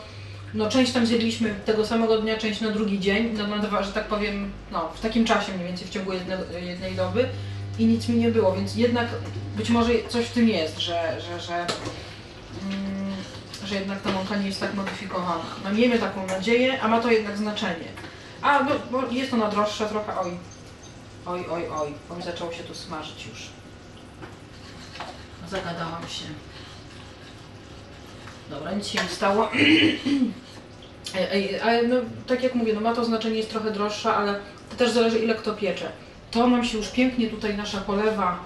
no 0.58 0.70
część 0.70 0.92
tam 0.92 1.06
zjedliśmy 1.06 1.56
tego 1.66 1.86
samego 1.86 2.22
dnia, 2.22 2.38
część 2.38 2.62
na 2.62 2.72
drugi 2.72 3.00
dzień, 3.00 3.34
no 3.38 3.48
na 3.48 3.58
dwa, 3.58 3.84
że 3.84 3.92
tak 3.92 4.08
powiem, 4.08 4.52
no 4.72 4.90
w 4.96 5.02
takim 5.02 5.26
czasie 5.26 5.54
mniej 5.54 5.68
więcej 5.68 5.88
w 5.88 5.90
ciągu 5.90 6.14
jedne, 6.14 6.38
jednej 6.62 6.96
doby 6.96 7.30
i 7.80 7.86
nic 7.86 8.10
mi 8.10 8.18
nie 8.18 8.30
było, 8.30 8.56
więc 8.56 8.76
jednak 8.76 9.08
być 9.58 9.70
może 9.70 9.92
coś 10.10 10.26
w 10.26 10.32
tym 10.32 10.50
jest, 10.50 10.80
że, 10.80 11.18
że, 11.22 11.40
że 11.40 11.56
mm, 11.56 13.14
że 13.66 13.76
jednak 13.76 14.02
ta 14.02 14.12
mąka 14.12 14.38
nie 14.38 14.48
jest 14.48 14.60
tak 14.60 14.74
modyfikowana. 14.74 15.46
No 15.64 15.74
miejmy 15.74 16.00
taką 16.00 16.28
nadzieję, 16.28 16.82
a 16.82 16.88
ma 16.88 17.02
to 17.02 17.12
jednak 17.12 17.38
znaczenie. 17.38 17.88
A, 18.42 18.64
bo, 18.64 18.72
bo 18.92 19.12
jest 19.12 19.34
ona 19.34 19.50
droższa 19.50 19.86
trochę, 19.86 20.20
oj. 20.20 20.38
Oj, 21.26 21.46
oj, 21.52 21.64
oj, 21.68 21.94
oj, 22.10 22.22
zaczęło 22.22 22.54
się 22.54 22.64
tu 22.64 22.76
smażyć 22.76 23.26
już. 23.26 23.50
Zagadałam 25.50 26.02
się. 26.08 26.26
Dobra, 28.50 28.72
nic 28.72 28.88
się 28.88 29.04
nie 29.04 29.10
stało. 29.10 29.50
Ale 31.64 31.84
no, 31.84 31.96
tak 32.28 32.44
jak 32.44 32.56
mówię, 32.56 32.74
no 32.74 32.82
ma 32.82 32.96
to 32.96 33.06
znaczenie, 33.06 33.38
jest 33.38 33.50
trochę 33.50 33.72
droższa, 33.72 34.16
ale 34.16 34.40
to 34.70 34.76
też 34.76 34.92
zależy 34.92 35.20
ile 35.20 35.36
kto 35.36 35.54
piecze. 35.54 35.92
To 36.32 36.48
nam 36.48 36.66
się 36.66 36.78
już 36.78 36.88
pięknie 36.88 37.28
tutaj 37.28 37.58
nasza 37.58 37.82
polewa, 37.82 38.40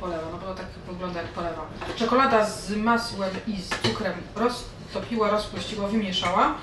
polewa, 0.00 0.22
no 0.32 0.38
bo 0.38 0.54
tak 0.54 0.66
wygląda 0.88 1.22
jak 1.22 1.30
polewa. 1.30 1.66
Czekolada 1.96 2.50
z 2.50 2.76
masłem 2.76 3.30
i 3.46 3.56
z 3.62 3.68
cukrem 3.68 4.14
roztopiła, 4.34 5.30
rozpuściła, 5.30 5.88
wymieszała. 5.88 6.54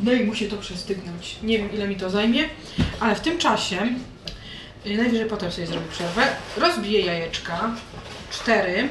No 0.00 0.12
i 0.12 0.24
musi 0.24 0.48
to 0.48 0.56
przestygnąć. 0.56 1.38
Nie 1.42 1.58
wiem 1.58 1.72
ile 1.72 1.88
mi 1.88 1.96
to 1.96 2.10
zajmie, 2.10 2.44
ale 3.00 3.14
w 3.14 3.20
tym 3.20 3.38
czasie, 3.38 3.76
y, 4.86 4.96
najwyżej 4.96 5.26
potem 5.26 5.52
sobie 5.52 5.66
zrobię 5.66 5.86
przerwę, 5.90 6.22
rozbiję 6.56 7.00
jajeczka. 7.00 7.70
Cztery. 8.30 8.88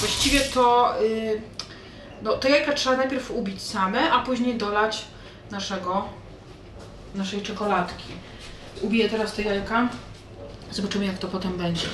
Właściwie 0.00 0.40
to, 0.40 0.94
y, 1.02 1.40
no, 2.22 2.32
te 2.32 2.50
jajka 2.50 2.72
trzeba 2.72 2.96
najpierw 2.96 3.30
ubić 3.30 3.62
same, 3.62 4.12
a 4.12 4.22
później 4.22 4.54
dolać 4.54 5.04
naszego, 5.50 6.04
naszej 7.14 7.42
czekoladki. 7.42 8.12
Ubiję 8.80 9.08
teraz 9.08 9.32
te 9.32 9.42
jajka. 9.42 9.88
Zobaczymy 10.70 11.06
jak 11.06 11.18
to 11.18 11.28
potem 11.28 11.58
będzie. 11.58 11.86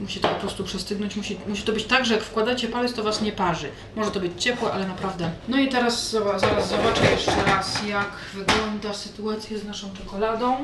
Musi 0.00 0.20
to 0.20 0.28
po 0.28 0.34
prostu 0.34 0.64
przestygnąć. 0.64 1.16
Musi, 1.16 1.38
musi 1.48 1.62
to 1.62 1.72
być 1.72 1.84
tak, 1.84 2.06
że 2.06 2.14
jak 2.14 2.22
wkładacie 2.22 2.68
palec, 2.68 2.94
to 2.94 3.02
Was 3.02 3.22
nie 3.22 3.32
parzy. 3.32 3.68
Może 3.96 4.10
to 4.10 4.20
być 4.20 4.42
ciepłe, 4.42 4.72
ale 4.72 4.86
naprawdę. 4.86 5.30
No 5.48 5.58
i 5.58 5.68
teraz 5.68 6.10
zaraz 6.10 6.68
zobaczę 6.68 7.10
jeszcze 7.10 7.44
raz, 7.46 7.86
jak 7.86 8.10
wygląda 8.34 8.94
sytuacja 8.94 9.58
z 9.58 9.64
naszą 9.64 9.94
czekoladą. 9.96 10.56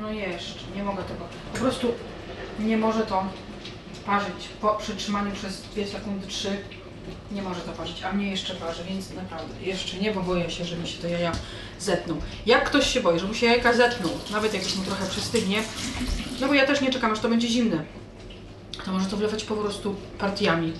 No 0.00 0.10
jeszcze, 0.10 0.60
nie 0.76 0.82
mogę 0.82 1.02
tego. 1.02 1.24
Po 1.52 1.58
prostu 1.58 1.94
nie 2.58 2.76
może 2.76 3.00
to 3.00 3.24
parzyć 4.06 4.48
po 4.60 4.74
przytrzymaniu 4.74 5.32
przez 5.32 5.62
2 5.62 5.86
sekundy 5.86 6.26
3. 6.26 6.58
Nie 7.32 7.42
może 7.42 7.60
to 7.60 7.72
parzyć, 7.72 8.02
a 8.02 8.12
mnie 8.12 8.30
jeszcze 8.30 8.54
parzy, 8.54 8.82
więc 8.88 9.14
naprawdę 9.14 9.54
jeszcze 9.62 9.96
nie, 9.96 10.12
bo 10.12 10.20
boję 10.22 10.50
się, 10.50 10.64
że 10.64 10.76
mi 10.76 10.88
się 10.88 10.98
te 11.02 11.10
jaja 11.10 11.32
zetną. 11.80 12.16
Jak 12.46 12.64
ktoś 12.64 12.86
się 12.86 13.00
boi, 13.00 13.18
że 13.18 13.26
mu 13.26 13.34
się 13.34 13.46
jajka 13.46 13.72
zetną, 13.72 14.08
nawet 14.30 14.54
jak 14.54 14.62
już 14.62 14.76
mu 14.76 14.84
trochę 14.84 15.06
przystygnie, 15.10 15.62
no 16.40 16.48
bo 16.48 16.54
ja 16.54 16.66
też 16.66 16.80
nie 16.80 16.90
czekam, 16.90 17.12
aż 17.12 17.20
to 17.20 17.28
będzie 17.28 17.48
zimne, 17.48 17.84
to 18.84 18.92
może 18.92 19.06
to 19.06 19.16
wlewać 19.16 19.44
po 19.44 19.56
prostu 19.56 19.96
partiami. 20.18 20.72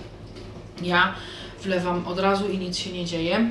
Ja 0.82 1.14
wlewam 1.62 2.06
od 2.06 2.18
razu 2.18 2.48
i 2.48 2.58
nic 2.58 2.76
się 2.76 2.92
nie 2.92 3.04
dzieje. 3.04 3.50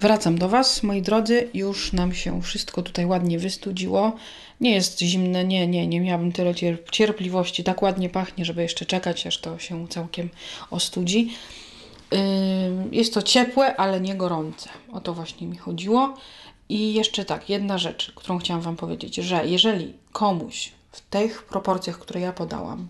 Wracam 0.00 0.38
do 0.38 0.48
Was, 0.48 0.82
moi 0.82 1.02
drodzy. 1.02 1.48
Już 1.54 1.92
nam 1.92 2.14
się 2.14 2.42
wszystko 2.42 2.82
tutaj 2.82 3.06
ładnie 3.06 3.38
wystudziło. 3.38 4.16
Nie 4.60 4.74
jest 4.74 5.00
zimne, 5.00 5.44
nie, 5.44 5.66
nie, 5.66 5.86
nie 5.86 6.00
miałabym 6.00 6.32
tyle 6.32 6.52
cier- 6.54 6.76
cierpliwości. 6.92 7.64
Tak 7.64 7.82
ładnie 7.82 8.08
pachnie, 8.08 8.44
żeby 8.44 8.62
jeszcze 8.62 8.86
czekać, 8.86 9.26
aż 9.26 9.38
to 9.38 9.58
się 9.58 9.88
całkiem 9.88 10.28
ostudzi. 10.70 11.32
Jest 12.92 13.14
to 13.14 13.22
ciepłe, 13.22 13.76
ale 13.76 14.00
nie 14.00 14.14
gorące. 14.14 14.68
O 14.92 15.00
to 15.00 15.14
właśnie 15.14 15.46
mi 15.46 15.56
chodziło. 15.56 16.14
I 16.68 16.94
jeszcze 16.94 17.24
tak, 17.24 17.50
jedna 17.50 17.78
rzecz, 17.78 18.12
którą 18.16 18.38
chciałam 18.38 18.62
Wam 18.62 18.76
powiedzieć, 18.76 19.14
że 19.14 19.46
jeżeli 19.46 19.94
komuś 20.12 20.72
w 20.92 21.00
tych 21.00 21.42
proporcjach, 21.42 21.98
które 21.98 22.20
ja 22.20 22.32
podałam, 22.32 22.88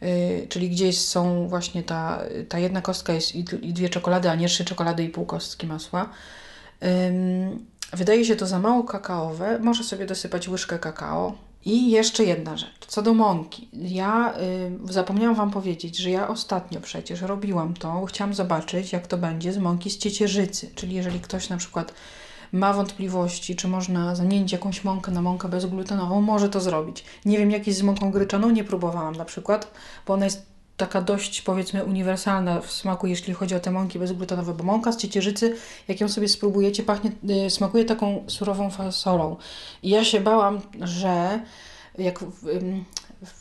yy, 0.00 0.46
czyli 0.48 0.70
gdzieś 0.70 0.98
są 0.98 1.48
właśnie 1.48 1.82
ta, 1.82 2.20
ta 2.48 2.58
jedna 2.58 2.82
kostka 2.82 3.12
jest 3.12 3.34
i, 3.34 3.38
i 3.62 3.72
dwie 3.72 3.88
czekolady, 3.88 4.30
a 4.30 4.34
nie 4.34 4.48
trzy 4.48 4.64
czekolady 4.64 5.04
i 5.04 5.08
pół 5.08 5.26
kostki 5.26 5.66
masła, 5.66 6.08
ym, 7.08 7.66
wydaje 7.92 8.24
się 8.24 8.36
to 8.36 8.46
za 8.46 8.58
mało 8.58 8.84
kakaowe, 8.84 9.58
może 9.58 9.84
sobie 9.84 10.06
dosypać 10.06 10.48
łyżkę 10.48 10.78
kakao. 10.78 11.45
I 11.66 11.90
jeszcze 11.90 12.24
jedna 12.24 12.56
rzecz, 12.56 12.86
co 12.86 13.02
do 13.02 13.14
mąki. 13.14 13.68
Ja 13.72 14.34
y, 14.88 14.92
zapomniałam 14.92 15.36
Wam 15.36 15.50
powiedzieć, 15.50 15.96
że 15.96 16.10
ja 16.10 16.28
ostatnio 16.28 16.80
przecież 16.80 17.20
robiłam 17.20 17.74
to, 17.74 18.04
chciałam 18.04 18.34
zobaczyć, 18.34 18.92
jak 18.92 19.06
to 19.06 19.18
będzie 19.18 19.52
z 19.52 19.58
mąki 19.58 19.90
z 19.90 19.98
ciecierzycy. 19.98 20.70
Czyli 20.74 20.94
jeżeli 20.94 21.20
ktoś 21.20 21.48
na 21.48 21.56
przykład 21.56 21.94
ma 22.52 22.72
wątpliwości, 22.72 23.56
czy 23.56 23.68
można 23.68 24.14
zamienić 24.14 24.52
jakąś 24.52 24.84
mąkę 24.84 25.12
na 25.12 25.22
mąkę 25.22 25.48
bezglutenową, 25.48 26.20
może 26.20 26.48
to 26.48 26.60
zrobić. 26.60 27.04
Nie 27.24 27.38
wiem, 27.38 27.50
jak 27.50 27.66
jest 27.66 27.78
z 27.78 27.82
mąką 27.82 28.10
gryczaną, 28.10 28.50
nie 28.50 28.64
próbowałam 28.64 29.16
na 29.16 29.24
przykład, 29.24 29.70
bo 30.06 30.14
ona 30.14 30.24
jest 30.24 30.55
taka 30.76 31.02
dość, 31.02 31.42
powiedzmy, 31.42 31.84
uniwersalna 31.84 32.60
w 32.60 32.72
smaku, 32.72 33.06
jeśli 33.06 33.34
chodzi 33.34 33.54
o 33.54 33.60
te 33.60 33.70
mąki 33.70 33.98
bezglutenowe, 33.98 34.54
bo 34.54 34.64
mąka 34.64 34.92
z 34.92 34.96
ciecierzycy, 34.96 35.56
jak 35.88 36.00
ją 36.00 36.08
sobie 36.08 36.28
spróbujecie, 36.28 36.82
pachnie, 36.82 37.12
y, 37.46 37.50
smakuje 37.50 37.84
taką 37.84 38.24
surową 38.26 38.70
fasolą. 38.70 39.36
I 39.82 39.90
ja 39.90 40.04
się 40.04 40.20
bałam, 40.20 40.60
że 40.80 41.40
jak 41.98 42.24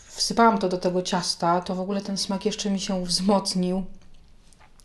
wsypałam 0.08 0.58
to 0.58 0.70
do 0.70 0.78
tego 0.78 1.02
ciasta, 1.02 1.62
to 1.62 1.76
w 1.76 1.80
ogóle 1.80 2.02
ten 2.02 2.18
smak 2.18 2.46
jeszcze 2.46 2.70
mi 2.70 2.80
się 2.80 3.06
wzmocnił. 3.06 3.84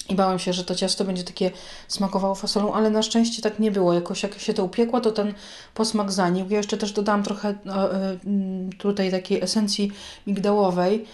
I 0.09 0.15
bałam 0.15 0.39
się, 0.39 0.53
że 0.53 0.65
to 0.65 0.75
ciasto 0.75 1.05
będzie 1.05 1.25
takie 1.25 1.51
smakowało 1.89 2.35
fasolą, 2.35 2.75
ale 2.75 2.91
na 2.91 3.03
szczęście 3.03 3.43
tak 3.43 3.59
nie 3.59 3.71
było. 3.71 3.93
Jakoś 3.93 4.23
jak 4.23 4.39
się 4.39 4.55
to 4.55 4.65
upiekło, 4.65 5.01
to 5.01 5.13
ten 5.13 5.35
posmak 5.75 6.13
zanikł. 6.13 6.51
Ja 6.51 6.57
jeszcze 6.57 6.77
też 6.77 6.93
dodałam 6.93 7.23
trochę 7.23 7.51
y, 7.51 7.55
mm, 8.27 8.73
tutaj 8.73 9.11
takiej 9.11 9.43
esencji 9.43 9.93
migdałowej, 10.27 11.07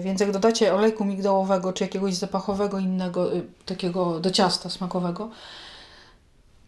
więc 0.00 0.20
jak 0.20 0.32
dodacie 0.32 0.74
olejku 0.74 1.04
migdałowego 1.04 1.72
czy 1.72 1.84
jakiegoś 1.84 2.14
zapachowego 2.14 2.78
innego, 2.78 3.34
y, 3.34 3.42
takiego 3.66 4.20
do 4.20 4.30
ciasta 4.30 4.70
smakowego, 4.70 5.30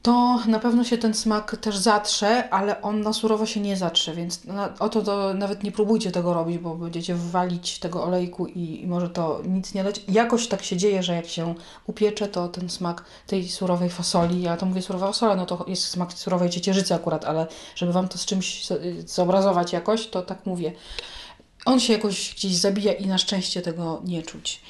to 0.02 0.38
na 0.47 0.59
pewno 0.59 0.85
się 0.85 0.99
ten 0.99 1.14
smak 1.14 1.57
też 1.57 1.76
zatrze, 1.76 2.50
ale 2.50 2.83
on 2.83 3.00
na 3.00 3.12
surowo 3.12 3.47
się 3.47 3.61
nie 3.61 3.76
zatrze, 3.76 4.14
więc 4.14 4.45
na, 4.45 4.75
o 4.78 4.88
to, 4.88 5.02
to 5.02 5.35
nawet 5.35 5.62
nie 5.62 5.73
próbujcie 5.73 6.11
tego 6.11 6.35
robić, 6.35 6.59
bo 6.59 6.75
będziecie 6.75 7.14
wywalić 7.14 7.78
tego 7.78 8.04
olejku 8.04 8.47
i, 8.47 8.83
i 8.83 8.87
może 8.87 9.11
to 9.11 9.40
nic 9.45 9.75
nie 9.75 9.85
dać. 9.85 10.00
Jakoś 10.09 10.49
tak 10.49 10.62
się 10.62 10.76
dzieje, 10.76 11.02
że 11.02 11.14
jak 11.14 11.26
się 11.26 11.54
upiecze, 11.87 12.28
to 12.28 12.49
ten 12.49 12.71
smak 12.71 13.04
tej 13.26 13.49
surowej 13.49 13.90
fasoli, 13.90 14.42
ja 14.42 14.57
to 14.57 14.66
mówię 14.66 14.83
surowa 14.83 15.07
fasola, 15.07 15.37
no 15.37 15.47
to 15.47 15.64
jest 15.68 15.85
smak 15.85 16.12
surowej 16.12 16.50
ciecierzycy 16.50 16.95
akurat, 16.95 17.25
ale 17.25 17.47
żeby 17.75 17.92
Wam 17.92 18.09
to 18.09 18.18
z 18.18 18.26
czymś 18.26 18.66
z- 18.66 19.11
zobrazować 19.11 19.73
jakoś, 19.73 20.07
to 20.07 20.23
tak 20.23 20.47
mówię. 20.47 20.73
On 21.68 21.80
się 21.80 21.92
jakoś 21.92 22.34
gdzieś 22.34 22.52
zabija 22.52 22.92
i 22.92 23.06
na 23.06 23.18
szczęście 23.18 23.62
tego 23.62 24.02
nie 24.04 24.22
czuć. 24.22 24.60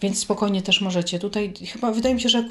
Więc 0.00 0.18
spokojnie 0.18 0.62
też 0.62 0.80
możecie. 0.80 1.18
Tutaj 1.18 1.54
chyba 1.72 1.92
wydaje 1.92 2.14
mi 2.14 2.20
się, 2.20 2.28
że 2.28 2.48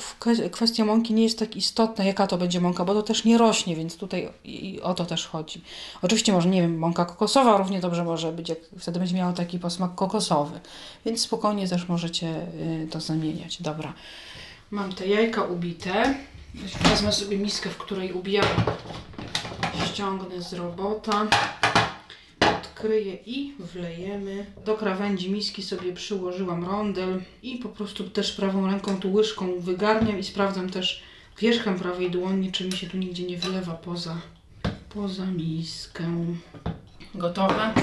kwestia 0.52 0.86
mąki 0.86 1.14
nie 1.14 1.24
jest 1.24 1.40
tak 1.40 1.56
istotna, 1.56 2.04
jaka 2.04 2.28
to 2.28 2.38
będzie 2.38 2.62
mąka, 2.62 2.86
bo 2.86 2.94
to 2.94 3.04
też 3.04 3.25
nie 3.25 3.38
rośnie, 3.38 3.75
więc 3.75 3.98
tutaj 3.98 4.30
i 4.44 4.82
o 4.82 4.94
to 4.94 5.06
też 5.06 5.28
chodzi. 5.28 5.62
Oczywiście 6.02 6.34
może, 6.34 6.50
nie 6.50 6.62
wiem, 6.62 6.78
mąka 6.78 7.06
kokosowa 7.06 7.58
równie 7.58 7.80
dobrze 7.80 8.04
może 8.04 8.32
być, 8.32 8.50
jak 8.50 8.58
wtedy 8.80 9.00
będzie 9.00 9.16
miała 9.16 9.34
taki 9.34 9.60
posmak 9.60 9.96
kokosowy. 9.96 10.60
Więc 11.06 11.22
spokojnie 11.22 11.68
też 11.68 11.88
możecie 11.88 12.28
y, 12.84 12.88
to 12.92 13.00
zamieniać. 13.00 13.62
Dobra. 13.62 13.94
Mam 14.72 14.94
te 14.94 15.08
jajka 15.08 15.44
ubite. 15.44 16.16
Wezmę 16.82 17.12
sobie 17.12 17.38
miskę, 17.38 17.70
w 17.70 17.78
której 17.78 18.14
ubijam. 18.14 18.46
Ściągnę 19.86 20.42
z 20.42 20.54
robota 20.54 21.28
odkryję 22.86 23.18
i 23.25 23.54
wlejemy. 23.60 24.46
Do 24.65 24.77
krawędzi 24.77 25.32
miski 25.32 25.63
sobie 25.63 25.94
przyłożyłam 25.94 26.65
rondel 26.65 27.22
i 27.44 27.58
po 27.58 27.70
prostu 27.70 28.10
też 28.10 28.32
prawą 28.32 28.68
ręką 28.68 29.00
tu 29.00 29.13
łyżką 29.13 29.60
wygarniam 29.60 30.20
i 30.20 30.24
sprawdzam 30.24 30.70
też 30.70 31.04
wierzchem 31.39 31.80
prawej 31.80 32.12
dłoni, 32.12 32.51
czy 32.51 32.65
mi 32.65 32.72
się 32.72 32.88
tu 32.88 32.98
nigdzie 32.98 33.24
nie 33.24 33.38
wylewa 33.38 33.74
poza, 33.74 34.18
poza 34.89 35.25
miskę. 35.25 36.04
Gotowe. 37.15 37.74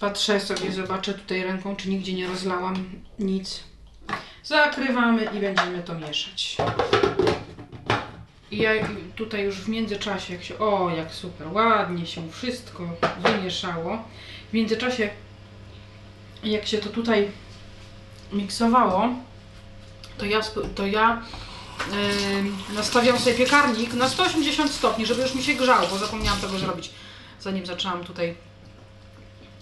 Patrzę 0.00 0.40
sobie, 0.40 0.72
zobaczę 0.72 1.14
tutaj 1.14 1.42
ręką, 1.42 1.76
czy 1.76 1.88
nigdzie 1.88 2.12
nie 2.12 2.26
rozlałam 2.26 2.74
nic. 3.18 3.60
Zakrywamy 4.44 5.24
i 5.24 5.40
będziemy 5.40 5.82
to 5.82 5.94
mieszać. 5.94 6.56
I 8.50 8.56
ja 8.58 8.70
tutaj 9.16 9.44
już 9.44 9.56
w 9.56 9.68
międzyczasie, 9.68 10.32
jak 10.32 10.44
się. 10.44 10.58
O, 10.58 10.90
jak 10.90 11.12
super, 11.12 11.48
ładnie 11.52 12.06
się 12.06 12.30
wszystko 12.30 12.88
wymieszało. 13.18 14.04
W 14.50 14.52
międzyczasie, 14.52 15.10
jak 16.44 16.66
się 16.66 16.78
to 16.78 16.88
tutaj 16.88 17.30
miksowało, 18.32 19.08
to 20.18 20.26
ja, 20.26 20.40
to 20.74 20.86
ja 20.86 21.22
yy, 21.90 22.74
nastawiam 22.74 23.18
sobie 23.18 23.36
piekarnik 23.36 23.94
na 23.94 24.08
180 24.08 24.70
stopni, 24.70 25.06
żeby 25.06 25.22
już 25.22 25.34
mi 25.34 25.42
się 25.42 25.54
grzał, 25.54 25.86
bo 25.90 25.98
zapomniałam 25.98 26.40
tego 26.40 26.58
zrobić, 26.58 26.90
zanim 27.40 27.66
zaczęłam 27.66 28.04
tutaj 28.04 28.34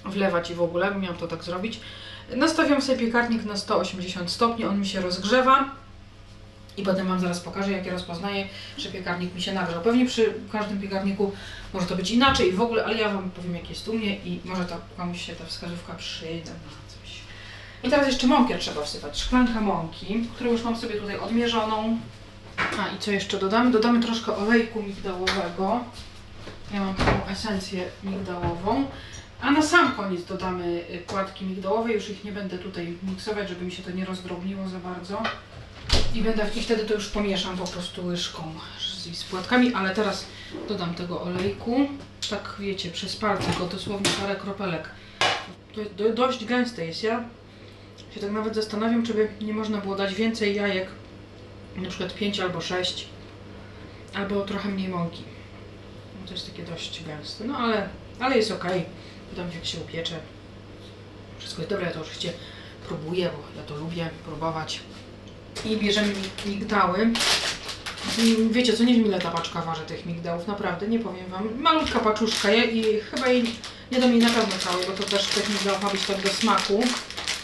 wlewać 0.04 0.50
i 0.50 0.54
w 0.54 0.62
ogóle, 0.62 0.94
miałam 0.94 1.16
to 1.16 1.28
tak 1.28 1.44
zrobić. 1.44 1.80
Nastawiam 2.36 2.82
sobie 2.82 2.98
piekarnik 2.98 3.44
na 3.44 3.56
180 3.56 4.30
stopni, 4.30 4.64
on 4.64 4.80
mi 4.80 4.86
się 4.86 5.00
rozgrzewa 5.00 5.83
i 6.76 6.82
potem 6.82 7.08
Wam 7.08 7.20
zaraz 7.20 7.40
pokażę, 7.40 7.72
jak 7.72 7.86
ja 7.86 7.92
rozpoznaję, 7.92 8.48
czy 8.76 8.92
piekarnik 8.92 9.34
mi 9.34 9.42
się 9.42 9.52
nagrzał. 9.52 9.82
Pewnie 9.82 10.06
przy 10.06 10.34
każdym 10.52 10.80
piekarniku 10.80 11.32
może 11.72 11.86
to 11.86 11.96
być 11.96 12.10
inaczej 12.10 12.52
w 12.52 12.60
ogóle, 12.60 12.84
ale 12.84 12.94
ja 12.94 13.08
Wam 13.08 13.30
powiem, 13.30 13.54
jak 13.54 13.70
jest 13.70 13.88
u 13.88 13.94
mnie 13.94 14.16
i 14.16 14.40
może 14.44 14.64
to 14.64 14.76
komuś 14.96 15.26
się 15.26 15.34
ta 15.34 15.44
wskazówka 15.44 15.94
przyda 15.94 16.50
na 16.50 16.70
coś. 16.88 17.20
I 17.82 17.90
teraz 17.90 18.06
jeszcze 18.06 18.26
mąkę 18.26 18.58
trzeba 18.58 18.82
wsypać. 18.82 19.20
Szklanka 19.20 19.60
mąki, 19.60 20.26
którą 20.34 20.50
już 20.50 20.62
mam 20.62 20.76
sobie 20.76 20.94
tutaj 20.94 21.18
odmierzoną. 21.18 21.98
A 22.78 22.96
i 22.96 22.98
co 22.98 23.10
jeszcze 23.10 23.38
dodamy? 23.38 23.70
Dodamy 23.70 24.02
troszkę 24.02 24.36
olejku 24.36 24.82
migdałowego. 24.82 25.80
Ja 26.74 26.80
mam 26.80 26.94
taką 26.94 27.26
esencję 27.26 27.84
migdałową. 28.04 28.86
A 29.40 29.50
na 29.50 29.62
sam 29.62 29.92
koniec 29.92 30.24
dodamy 30.24 30.84
płatki 31.06 31.44
migdałowe. 31.44 31.92
Już 31.92 32.10
ich 32.10 32.24
nie 32.24 32.32
będę 32.32 32.58
tutaj 32.58 32.96
miksować, 33.02 33.48
żeby 33.48 33.64
mi 33.64 33.72
się 33.72 33.82
to 33.82 33.90
nie 33.90 34.04
rozdrobniło 34.04 34.68
za 34.68 34.78
bardzo. 34.78 35.22
I 36.14 36.22
będę 36.22 36.46
i 36.56 36.62
wtedy 36.62 36.84
to 36.84 36.94
już 36.94 37.08
pomieszam 37.08 37.56
po 37.56 37.66
prostu 37.66 38.06
łyżką 38.06 38.54
z, 38.78 39.18
z 39.18 39.24
płatkami, 39.24 39.74
ale 39.74 39.94
teraz 39.94 40.26
dodam 40.68 40.94
tego 40.94 41.22
olejku. 41.22 41.88
Tak 42.30 42.54
wiecie, 42.58 42.90
przez 42.90 43.16
palce 43.16 43.58
go 43.58 43.66
dosłownie 43.66 44.10
parę 44.20 44.36
kropelek. 44.36 44.90
To 45.74 45.80
do, 45.96 46.12
dość 46.12 46.44
gęste 46.44 46.86
jest. 46.86 47.02
Ja 47.02 47.24
się 48.14 48.20
tak 48.20 48.32
nawet 48.32 48.54
zastanawiam, 48.54 49.06
czy 49.06 49.14
by 49.14 49.28
nie 49.40 49.54
można 49.54 49.78
było 49.78 49.96
dać 49.96 50.14
więcej 50.14 50.54
jajek, 50.54 50.88
na 51.76 51.88
przykład 51.88 52.14
5 52.14 52.40
albo 52.40 52.60
6, 52.60 53.08
albo 54.14 54.44
trochę 54.44 54.68
mniej 54.68 54.88
mąki. 54.88 55.22
No 56.20 56.26
to 56.26 56.34
jest 56.34 56.50
takie 56.50 56.62
dość 56.62 57.04
gęste, 57.04 57.44
no 57.44 57.58
ale, 57.58 57.88
ale 58.20 58.36
jest 58.36 58.50
ok. 58.50 58.64
Potem 59.30 59.50
jak 59.54 59.64
się 59.64 59.78
upiecze, 59.78 60.14
wszystko 61.38 61.62
jest 61.62 61.70
dobre, 61.70 61.86
ja 61.86 61.92
to 61.92 62.00
oczywiście 62.00 62.32
próbuję, 62.88 63.30
bo 63.30 63.60
ja 63.60 63.66
to 63.66 63.76
lubię 63.76 64.10
próbować. 64.24 64.80
I 65.64 65.76
bierzemy 65.76 66.08
mi- 66.08 66.52
migdały. 66.54 67.10
I 68.18 68.36
Wiecie 68.50 68.72
co, 68.72 68.84
nie 68.84 68.94
wiem 68.94 69.06
ile 69.06 69.18
ta 69.18 69.30
paczka 69.30 69.62
waży 69.62 69.80
tych 69.82 70.06
migdałów, 70.06 70.46
naprawdę, 70.46 70.88
nie 70.88 70.98
powiem 70.98 71.26
wam. 71.26 71.48
Malutka 71.60 71.98
paczuszka 72.00 72.50
je 72.50 72.64
i 72.64 73.00
chyba 73.00 73.28
jej 73.28 73.44
nie 73.92 74.00
dam 74.00 74.10
jej 74.12 74.20
na 74.20 74.30
pewno 74.30 74.54
całej, 74.58 74.86
bo 74.86 74.92
to 74.92 75.02
też 75.02 75.26
tych 75.26 75.48
migdałów 75.48 75.82
ma 75.82 75.90
być 75.90 76.06
tak 76.06 76.20
do 76.22 76.28
smaku. 76.28 76.82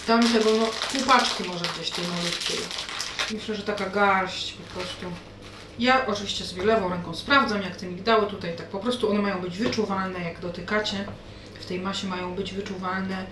Dam 0.07 0.33
tego 0.33 0.51
no, 0.51 0.67
może 1.49 1.65
gdzieś 1.77 1.91
tej 1.91 2.05
malutkiej. 2.09 2.59
Myślę, 3.31 3.55
że 3.55 3.63
taka 3.63 3.87
garść 3.87 4.53
po 4.53 4.81
prostu. 4.81 5.07
Ja 5.79 6.07
oczywiście 6.07 6.45
sobie 6.45 6.65
lewą 6.65 6.89
ręką 6.89 7.15
sprawdzam, 7.15 7.63
jak 7.63 7.77
te 7.77 7.87
migdały 7.87 8.27
tutaj 8.27 8.57
tak 8.57 8.67
po 8.67 8.79
prostu 8.79 9.11
one 9.11 9.19
mają 9.23 9.41
być 9.41 9.59
wyczuwalne, 9.59 10.21
jak 10.21 10.41
dotykacie. 10.41 11.05
W 11.61 11.67
tej 11.67 11.81
masie 11.81 12.07
mają 12.07 12.35
być 12.35 12.53
wyczuwalne. 12.55 13.25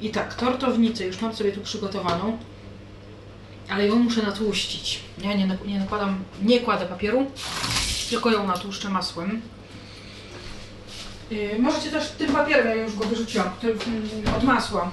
I 0.00 0.10
tak, 0.10 0.34
tortownicę 0.34 1.04
już 1.06 1.20
mam 1.20 1.36
sobie 1.36 1.52
tu 1.52 1.60
przygotowaną, 1.60 2.38
ale 3.72 3.86
ją 3.86 3.96
muszę 3.96 4.22
natłuścić. 4.22 5.00
Ja 5.18 5.34
nie, 5.34 5.48
nie 5.66 5.78
nakładam, 5.78 6.24
nie 6.42 6.60
kładę 6.60 6.86
papieru, 6.86 7.26
tylko 8.10 8.30
ją 8.30 8.46
natłuszczę 8.46 8.88
masłem. 8.88 9.42
Yy, 11.30 11.58
możecie 11.58 11.90
też 11.90 12.10
tym 12.10 12.32
papierem, 12.32 12.66
ja 12.66 12.74
już 12.74 12.96
go 12.96 13.04
wyrzuciłam, 13.04 13.50
który, 13.50 13.72
mm, 13.72 14.34
od 14.36 14.42
masła. 14.42 14.90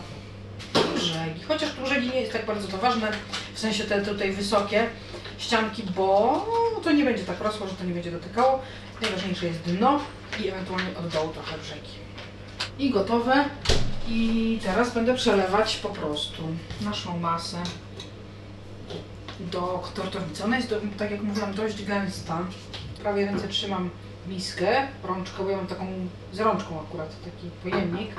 Brzegi. 0.95 1.43
Chociaż 1.47 1.71
tu 1.71 1.81
brzegi 1.81 2.09
nie 2.09 2.21
jest 2.21 2.33
tak 2.33 2.45
bardzo 2.45 2.67
to 2.67 2.77
ważne, 2.77 3.11
w 3.53 3.59
sensie 3.59 3.83
te 3.83 4.01
tutaj 4.01 4.31
wysokie 4.31 4.89
ścianki, 5.37 5.83
bo 5.95 6.45
to 6.83 6.91
nie 6.91 7.05
będzie 7.05 7.23
tak 7.23 7.41
rosło, 7.41 7.67
że 7.67 7.73
to 7.73 7.83
nie 7.83 7.93
będzie 7.93 8.11
dotykało. 8.11 8.61
Najważniejsze 9.01 9.45
jest 9.45 9.59
dno 9.59 9.99
i 10.43 10.47
ewentualnie 10.47 10.97
od 10.99 11.07
dołu 11.07 11.33
trochę 11.33 11.57
brzegi. 11.57 11.91
I 12.79 12.89
gotowe. 12.89 13.45
I 14.07 14.59
teraz 14.63 14.93
będę 14.93 15.15
przelewać 15.15 15.75
po 15.75 15.89
prostu 15.89 16.43
naszą 16.81 17.19
masę 17.19 17.57
do 19.39 19.83
tortownicy. 19.93 20.43
Ona 20.43 20.57
jest, 20.57 20.69
do, 20.69 20.81
tak 20.97 21.11
jak 21.11 21.21
mówiłam, 21.21 21.53
dość 21.53 21.85
gęsta. 21.85 22.39
W 22.95 23.01
prawej 23.01 23.25
ręce 23.25 23.47
trzymam 23.47 23.89
miskę, 24.27 24.87
rączkę, 25.03 25.43
bo 25.43 25.49
ja 25.49 25.57
mam 25.57 25.67
taką 25.67 25.85
z 26.33 26.39
rączką 26.39 26.81
akurat, 26.81 27.09
taki 27.23 27.49
pojemnik, 27.63 28.11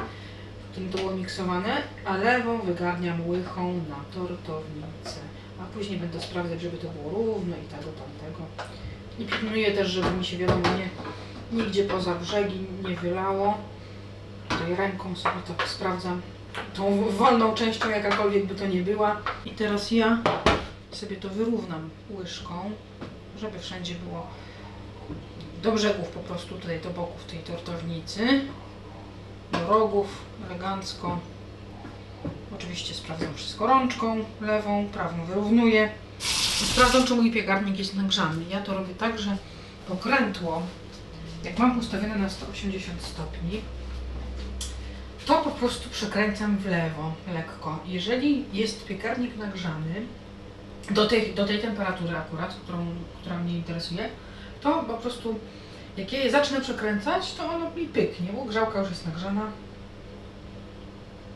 w 0.66 0.70
którym 0.70 0.90
to 0.90 0.98
było 0.98 1.12
miksowane, 1.12 1.82
a 2.04 2.16
lewą 2.16 2.60
wygarniam 2.60 3.28
łychą 3.28 3.72
na 3.72 4.14
tortownicę. 4.14 5.20
A 5.60 5.64
później 5.74 5.98
będę 5.98 6.20
sprawdzać, 6.20 6.60
żeby 6.60 6.76
to 6.76 6.88
było 6.88 7.10
równo 7.10 7.56
i 7.56 7.68
tego, 7.68 7.92
tamtego. 7.92 8.44
I 9.18 9.24
pilnuję 9.24 9.72
też, 9.72 9.88
żeby 9.88 10.10
mi 10.10 10.24
się 10.24 10.38
wiadomo 10.38 10.62
nie, 10.62 10.88
nigdzie 11.62 11.84
poza 11.84 12.14
brzegi 12.14 12.66
nie 12.88 12.96
wylało. 12.96 13.58
Tutaj 14.48 14.76
ręką 14.76 15.16
sobie 15.16 15.36
tak 15.56 15.68
sprawdzam 15.68 16.22
tą 16.74 17.04
wolną 17.10 17.54
częścią, 17.54 17.90
jakakolwiek 17.90 18.46
by 18.46 18.54
to 18.54 18.66
nie 18.66 18.82
była. 18.82 19.16
I 19.44 19.50
teraz 19.50 19.90
ja 19.90 20.18
sobie 20.92 21.16
to 21.16 21.28
wyrównam 21.28 21.90
łyżką, 22.10 22.70
żeby 23.38 23.58
wszędzie 23.58 23.94
było 23.94 24.26
do 25.62 25.72
brzegów 25.72 26.08
po 26.08 26.20
prostu, 26.20 26.54
tutaj 26.54 26.80
do 26.80 26.90
boków 26.90 27.24
tej 27.24 27.38
tortownicy, 27.38 28.40
do 29.52 29.66
rogów, 29.66 30.06
elegancko. 30.46 31.18
Oczywiście 32.54 32.94
sprawdzam 32.94 33.34
wszystko 33.34 33.66
rączką, 33.66 34.24
lewą, 34.40 34.88
prawą 34.92 35.24
wyrównuję. 35.24 35.90
Sprawdzam, 36.72 37.06
czy 37.06 37.14
mój 37.14 37.32
piekarnik 37.32 37.78
jest 37.78 37.94
nagrzany. 37.94 38.44
Ja 38.50 38.60
to 38.60 38.74
robię 38.74 38.94
tak, 38.94 39.18
że 39.18 39.36
pokrętło, 39.88 40.62
jak 41.44 41.58
mam 41.58 41.78
ustawione 41.78 42.16
na 42.16 42.30
180 42.30 43.02
stopni, 43.02 43.60
to 45.26 45.34
po 45.34 45.50
prostu 45.50 45.90
przekręcam 45.90 46.56
w 46.56 46.66
lewo 46.66 47.12
lekko. 47.34 47.78
Jeżeli 47.86 48.44
jest 48.52 48.84
piekarnik 48.84 49.36
nagrzany, 49.36 49.94
do 50.90 51.06
tej, 51.06 51.34
do 51.34 51.46
tej 51.46 51.58
temperatury 51.58 52.16
akurat, 52.16 52.54
którą, 52.54 52.86
która 53.20 53.38
mnie 53.38 53.56
interesuje, 53.56 54.08
to 54.60 54.82
po 54.82 54.94
prostu 54.94 55.38
jak 55.96 56.12
ja 56.12 56.24
je 56.24 56.30
zacznę 56.30 56.60
przekręcać, 56.60 57.34
to 57.34 57.50
ono 57.50 57.70
mi 57.70 57.86
pyknie, 57.86 58.32
bo 58.32 58.44
grzałka 58.44 58.80
już 58.80 58.90
jest 58.90 59.06
nagrzana. 59.06 59.42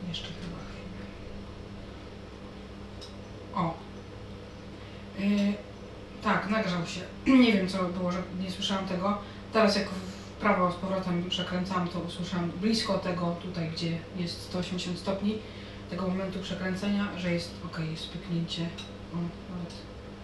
Jeszcze 0.07 0.27
chyba 0.27 0.57
chwilę. 0.69 1.05
O. 3.55 3.73
Yy, 5.19 5.53
tak, 6.23 6.49
nagrzał 6.49 6.85
się. 6.85 7.01
Nie 7.45 7.53
wiem 7.53 7.67
co 7.67 7.83
było, 7.83 8.11
że 8.11 8.21
nie 8.39 8.51
słyszałam 8.51 8.87
tego. 8.87 9.17
Teraz 9.53 9.75
jak 9.75 9.89
w 9.89 10.31
prawo 10.39 10.71
z 10.71 10.75
powrotem 10.75 11.29
przekręcałam, 11.29 11.87
to 11.87 11.99
usłyszałam 11.99 12.51
blisko 12.61 12.97
tego 12.97 13.35
tutaj, 13.41 13.69
gdzie 13.69 13.97
jest 14.17 14.41
180 14.41 14.99
stopni, 14.99 15.37
tego 15.89 16.07
momentu 16.07 16.39
przekręcenia, 16.39 17.07
że 17.17 17.31
jest 17.31 17.51
ok, 17.65 17.79
jest 17.91 18.09
pyknięcie. 18.09 18.65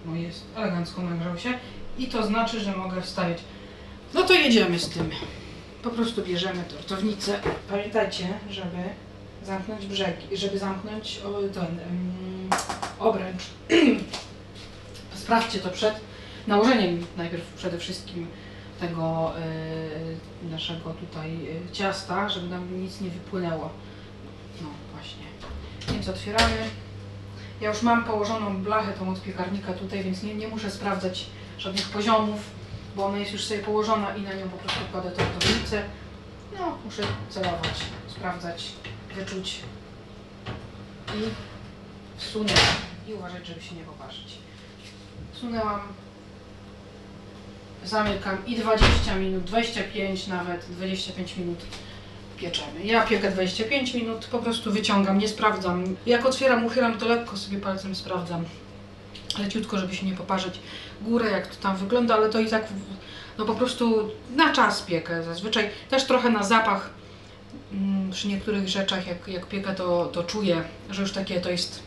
No 0.05 0.15
jest 0.15 0.45
elegancko 0.55 1.01
nagrzał 1.01 1.37
się 1.37 1.53
i 1.97 2.07
to 2.07 2.25
znaczy, 2.25 2.59
że 2.59 2.75
mogę 2.75 3.01
wstawiać. 3.01 3.37
No 4.13 4.23
to 4.23 4.33
jedziemy 4.33 4.79
z 4.79 4.89
tym. 4.89 5.09
Po 5.83 5.89
prostu 5.89 6.21
bierzemy 6.21 6.63
tortownicę. 6.63 7.39
Pamiętajcie, 7.69 8.27
żeby 8.49 8.77
zamknąć 9.43 9.85
brzegi, 9.85 10.37
żeby 10.37 10.59
zamknąć 10.59 11.21
ten 11.53 11.63
um, 11.63 12.49
obręcz. 12.99 13.43
Sprawdźcie 15.13 15.59
to 15.59 15.69
przed 15.69 15.95
nałożeniem 16.47 17.05
najpierw 17.17 17.53
przede 17.53 17.77
wszystkim 17.77 18.27
tego 18.79 19.33
y, 20.45 20.51
naszego 20.51 20.93
tutaj 20.93 21.31
y, 21.31 21.71
ciasta, 21.71 22.29
żeby 22.29 22.47
nam 22.47 22.83
nic 22.83 23.01
nie 23.01 23.09
wypłynęło. 23.09 23.69
No 24.61 24.67
właśnie. 24.93 25.23
Więc 25.93 26.09
otwieramy. 26.09 26.57
Ja 27.61 27.69
już 27.69 27.81
mam 27.81 28.03
położoną 28.03 28.63
blachę 28.63 28.93
tą 28.93 29.09
od 29.09 29.21
piekarnika 29.21 29.73
tutaj, 29.73 30.03
więc 30.03 30.23
nie, 30.23 30.35
nie 30.35 30.47
muszę 30.47 30.71
sprawdzać 30.71 31.25
żadnych 31.57 31.89
poziomów, 31.89 32.39
bo 32.95 33.05
ona 33.05 33.17
jest 33.17 33.31
już 33.33 33.45
sobie 33.45 33.59
położona 33.59 34.15
i 34.15 34.21
na 34.21 34.33
nią 34.33 34.49
po 34.49 34.57
prostu 34.57 34.79
kładę 34.91 35.11
tortownicę. 35.11 35.83
No, 36.59 36.77
muszę 36.85 37.03
celować, 37.29 37.79
sprawdzać, 38.07 38.71
wyczuć 39.15 39.59
i 41.15 41.21
wsunęłam. 42.17 42.75
I 43.07 43.13
uważać, 43.13 43.47
żeby 43.47 43.61
się 43.61 43.75
nie 43.75 43.83
poparzyć. 43.83 44.37
Wsunęłam 45.33 45.81
zamykam 47.85 48.45
i 48.45 48.55
20 48.55 49.15
minut, 49.15 49.43
25 49.43 50.27
nawet, 50.27 50.65
25 50.69 51.37
minut 51.37 51.59
pieczemy. 52.41 52.85
Ja 52.85 53.07
piekę 53.07 53.31
25 53.31 53.93
minut, 53.93 54.25
po 54.25 54.39
prostu 54.39 54.71
wyciągam, 54.71 55.17
nie 55.17 55.27
sprawdzam. 55.27 55.95
Jak 56.05 56.25
otwieram, 56.25 56.65
uchylam, 56.65 56.97
to 56.97 57.07
lekko 57.07 57.37
sobie 57.37 57.57
palcem 57.57 57.95
sprawdzam. 57.95 58.45
Leciutko, 59.39 59.77
żeby 59.77 59.95
się 59.95 60.05
nie 60.05 60.13
poparzyć 60.13 60.59
górę, 61.01 61.31
jak 61.31 61.47
to 61.47 61.63
tam 61.63 61.77
wygląda, 61.77 62.15
ale 62.15 62.29
to 62.29 62.39
i 62.39 62.47
tak 62.47 62.67
no 63.37 63.45
po 63.45 63.55
prostu 63.55 64.09
na 64.35 64.53
czas 64.53 64.81
piekę. 64.81 65.23
Zazwyczaj 65.23 65.69
też 65.89 66.05
trochę 66.05 66.29
na 66.29 66.43
zapach 66.43 66.89
mm, 67.73 68.11
przy 68.11 68.27
niektórych 68.27 68.67
rzeczach, 68.69 69.07
jak, 69.07 69.27
jak 69.27 69.45
piekę, 69.45 69.75
to, 69.75 70.05
to 70.05 70.23
czuję, 70.23 70.63
że 70.89 71.01
już 71.01 71.11
takie 71.11 71.41
to 71.41 71.49
jest. 71.49 71.83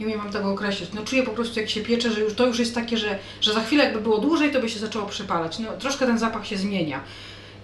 Nie 0.00 0.06
wiem, 0.06 0.18
mam 0.18 0.32
tego 0.32 0.50
określić. 0.50 0.92
No 0.92 1.04
czuję 1.04 1.22
po 1.22 1.30
prostu, 1.30 1.60
jak 1.60 1.70
się 1.70 1.80
piecze, 1.80 2.10
że 2.10 2.20
już 2.20 2.34
to 2.34 2.46
już 2.46 2.58
jest 2.58 2.74
takie, 2.74 2.96
że, 2.96 3.18
że 3.40 3.52
za 3.54 3.60
chwilę 3.60 3.84
jakby 3.84 4.00
było 4.00 4.18
dłużej, 4.18 4.52
to 4.52 4.60
by 4.60 4.68
się 4.68 4.78
zaczęło 4.78 5.06
przypalać. 5.06 5.58
No 5.58 5.72
troszkę 5.72 6.06
ten 6.06 6.18
zapach 6.18 6.46
się 6.46 6.56
zmienia. 6.56 7.00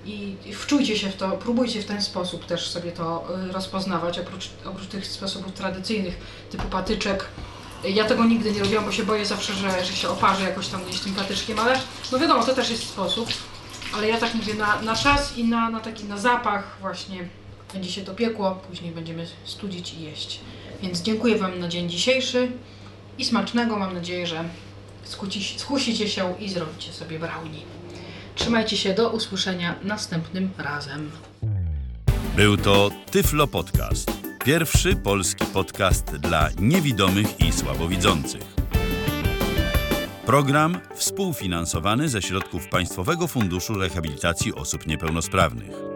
I 0.07 0.37
wczujcie 0.55 0.99
się 0.99 1.11
w 1.11 1.17
to, 1.17 1.31
próbujcie 1.31 1.83
w 1.83 1.85
ten 1.85 2.03
sposób 2.03 2.47
też 2.47 2.71
sobie 2.71 2.93
to 2.93 3.25
y, 3.49 3.53
rozpoznawać, 3.53 4.19
oprócz, 4.19 4.51
oprócz 4.65 4.87
tych 4.87 5.07
sposobów 5.07 5.53
tradycyjnych, 5.53 6.17
typu 6.51 6.69
patyczek. 6.69 7.25
Ja 7.85 8.05
tego 8.05 8.25
nigdy 8.25 8.53
nie 8.53 8.61
robiłam, 8.61 8.85
bo 8.85 8.93
się 8.93 9.05
boję 9.05 9.27
zawsze, 9.27 9.53
że, 9.53 9.85
że 9.85 9.93
się 9.93 10.09
oparzę 10.09 10.45
jakoś 10.45 10.69
tam 10.69 10.85
gdzieś 10.85 11.01
tym 11.01 11.15
patyczkiem, 11.15 11.59
ale 11.59 11.81
no 12.13 12.19
wiadomo, 12.19 12.45
to 12.45 12.55
też 12.55 12.71
jest 12.71 12.89
sposób. 12.89 13.29
Ale 13.95 14.09
ja 14.09 14.19
tak 14.19 14.35
mówię, 14.35 14.55
na, 14.55 14.83
na 14.83 14.97
czas 14.97 15.39
i 15.39 15.45
na, 15.45 15.71
na 15.71 15.81
taki 15.81 16.05
na 16.05 16.19
zapach 16.19 16.77
właśnie 16.81 17.29
będzie 17.73 17.93
się 17.93 18.03
to 18.03 18.15
piekło, 18.15 18.61
później 18.69 18.93
będziemy 18.93 19.27
studzić 19.45 19.95
i 19.95 20.03
jeść. 20.03 20.41
Więc 20.83 21.03
dziękuję 21.03 21.39
Wam 21.39 21.59
na 21.59 21.69
dzień 21.69 21.91
dzisiejszy 21.91 22.53
i 23.19 23.25
smacznego. 23.25 23.77
Mam 23.77 23.95
nadzieję, 23.95 24.27
że 24.27 24.45
skusicie 25.57 26.09
się 26.09 26.35
i 26.41 26.49
zrobicie 26.49 26.93
sobie 26.93 27.19
brownie. 27.19 27.59
Trzymajcie 28.43 28.77
się, 28.77 28.95
do 28.95 29.11
usłyszenia 29.11 29.75
następnym 29.83 30.51
razem. 30.59 31.11
Był 32.37 32.57
to 32.57 32.91
Tyflo 33.11 33.47
Podcast. 33.47 34.11
Pierwszy 34.45 34.97
polski 34.97 35.45
podcast 35.45 36.17
dla 36.17 36.49
niewidomych 36.61 37.41
i 37.41 37.53
słabowidzących. 37.53 38.43
Program 40.27 40.79
współfinansowany 40.95 42.09
ze 42.09 42.23
środków 42.23 42.69
Państwowego 42.69 43.27
Funduszu 43.27 43.75
Rehabilitacji 43.75 44.55
Osób 44.55 44.87
Niepełnosprawnych. 44.87 45.92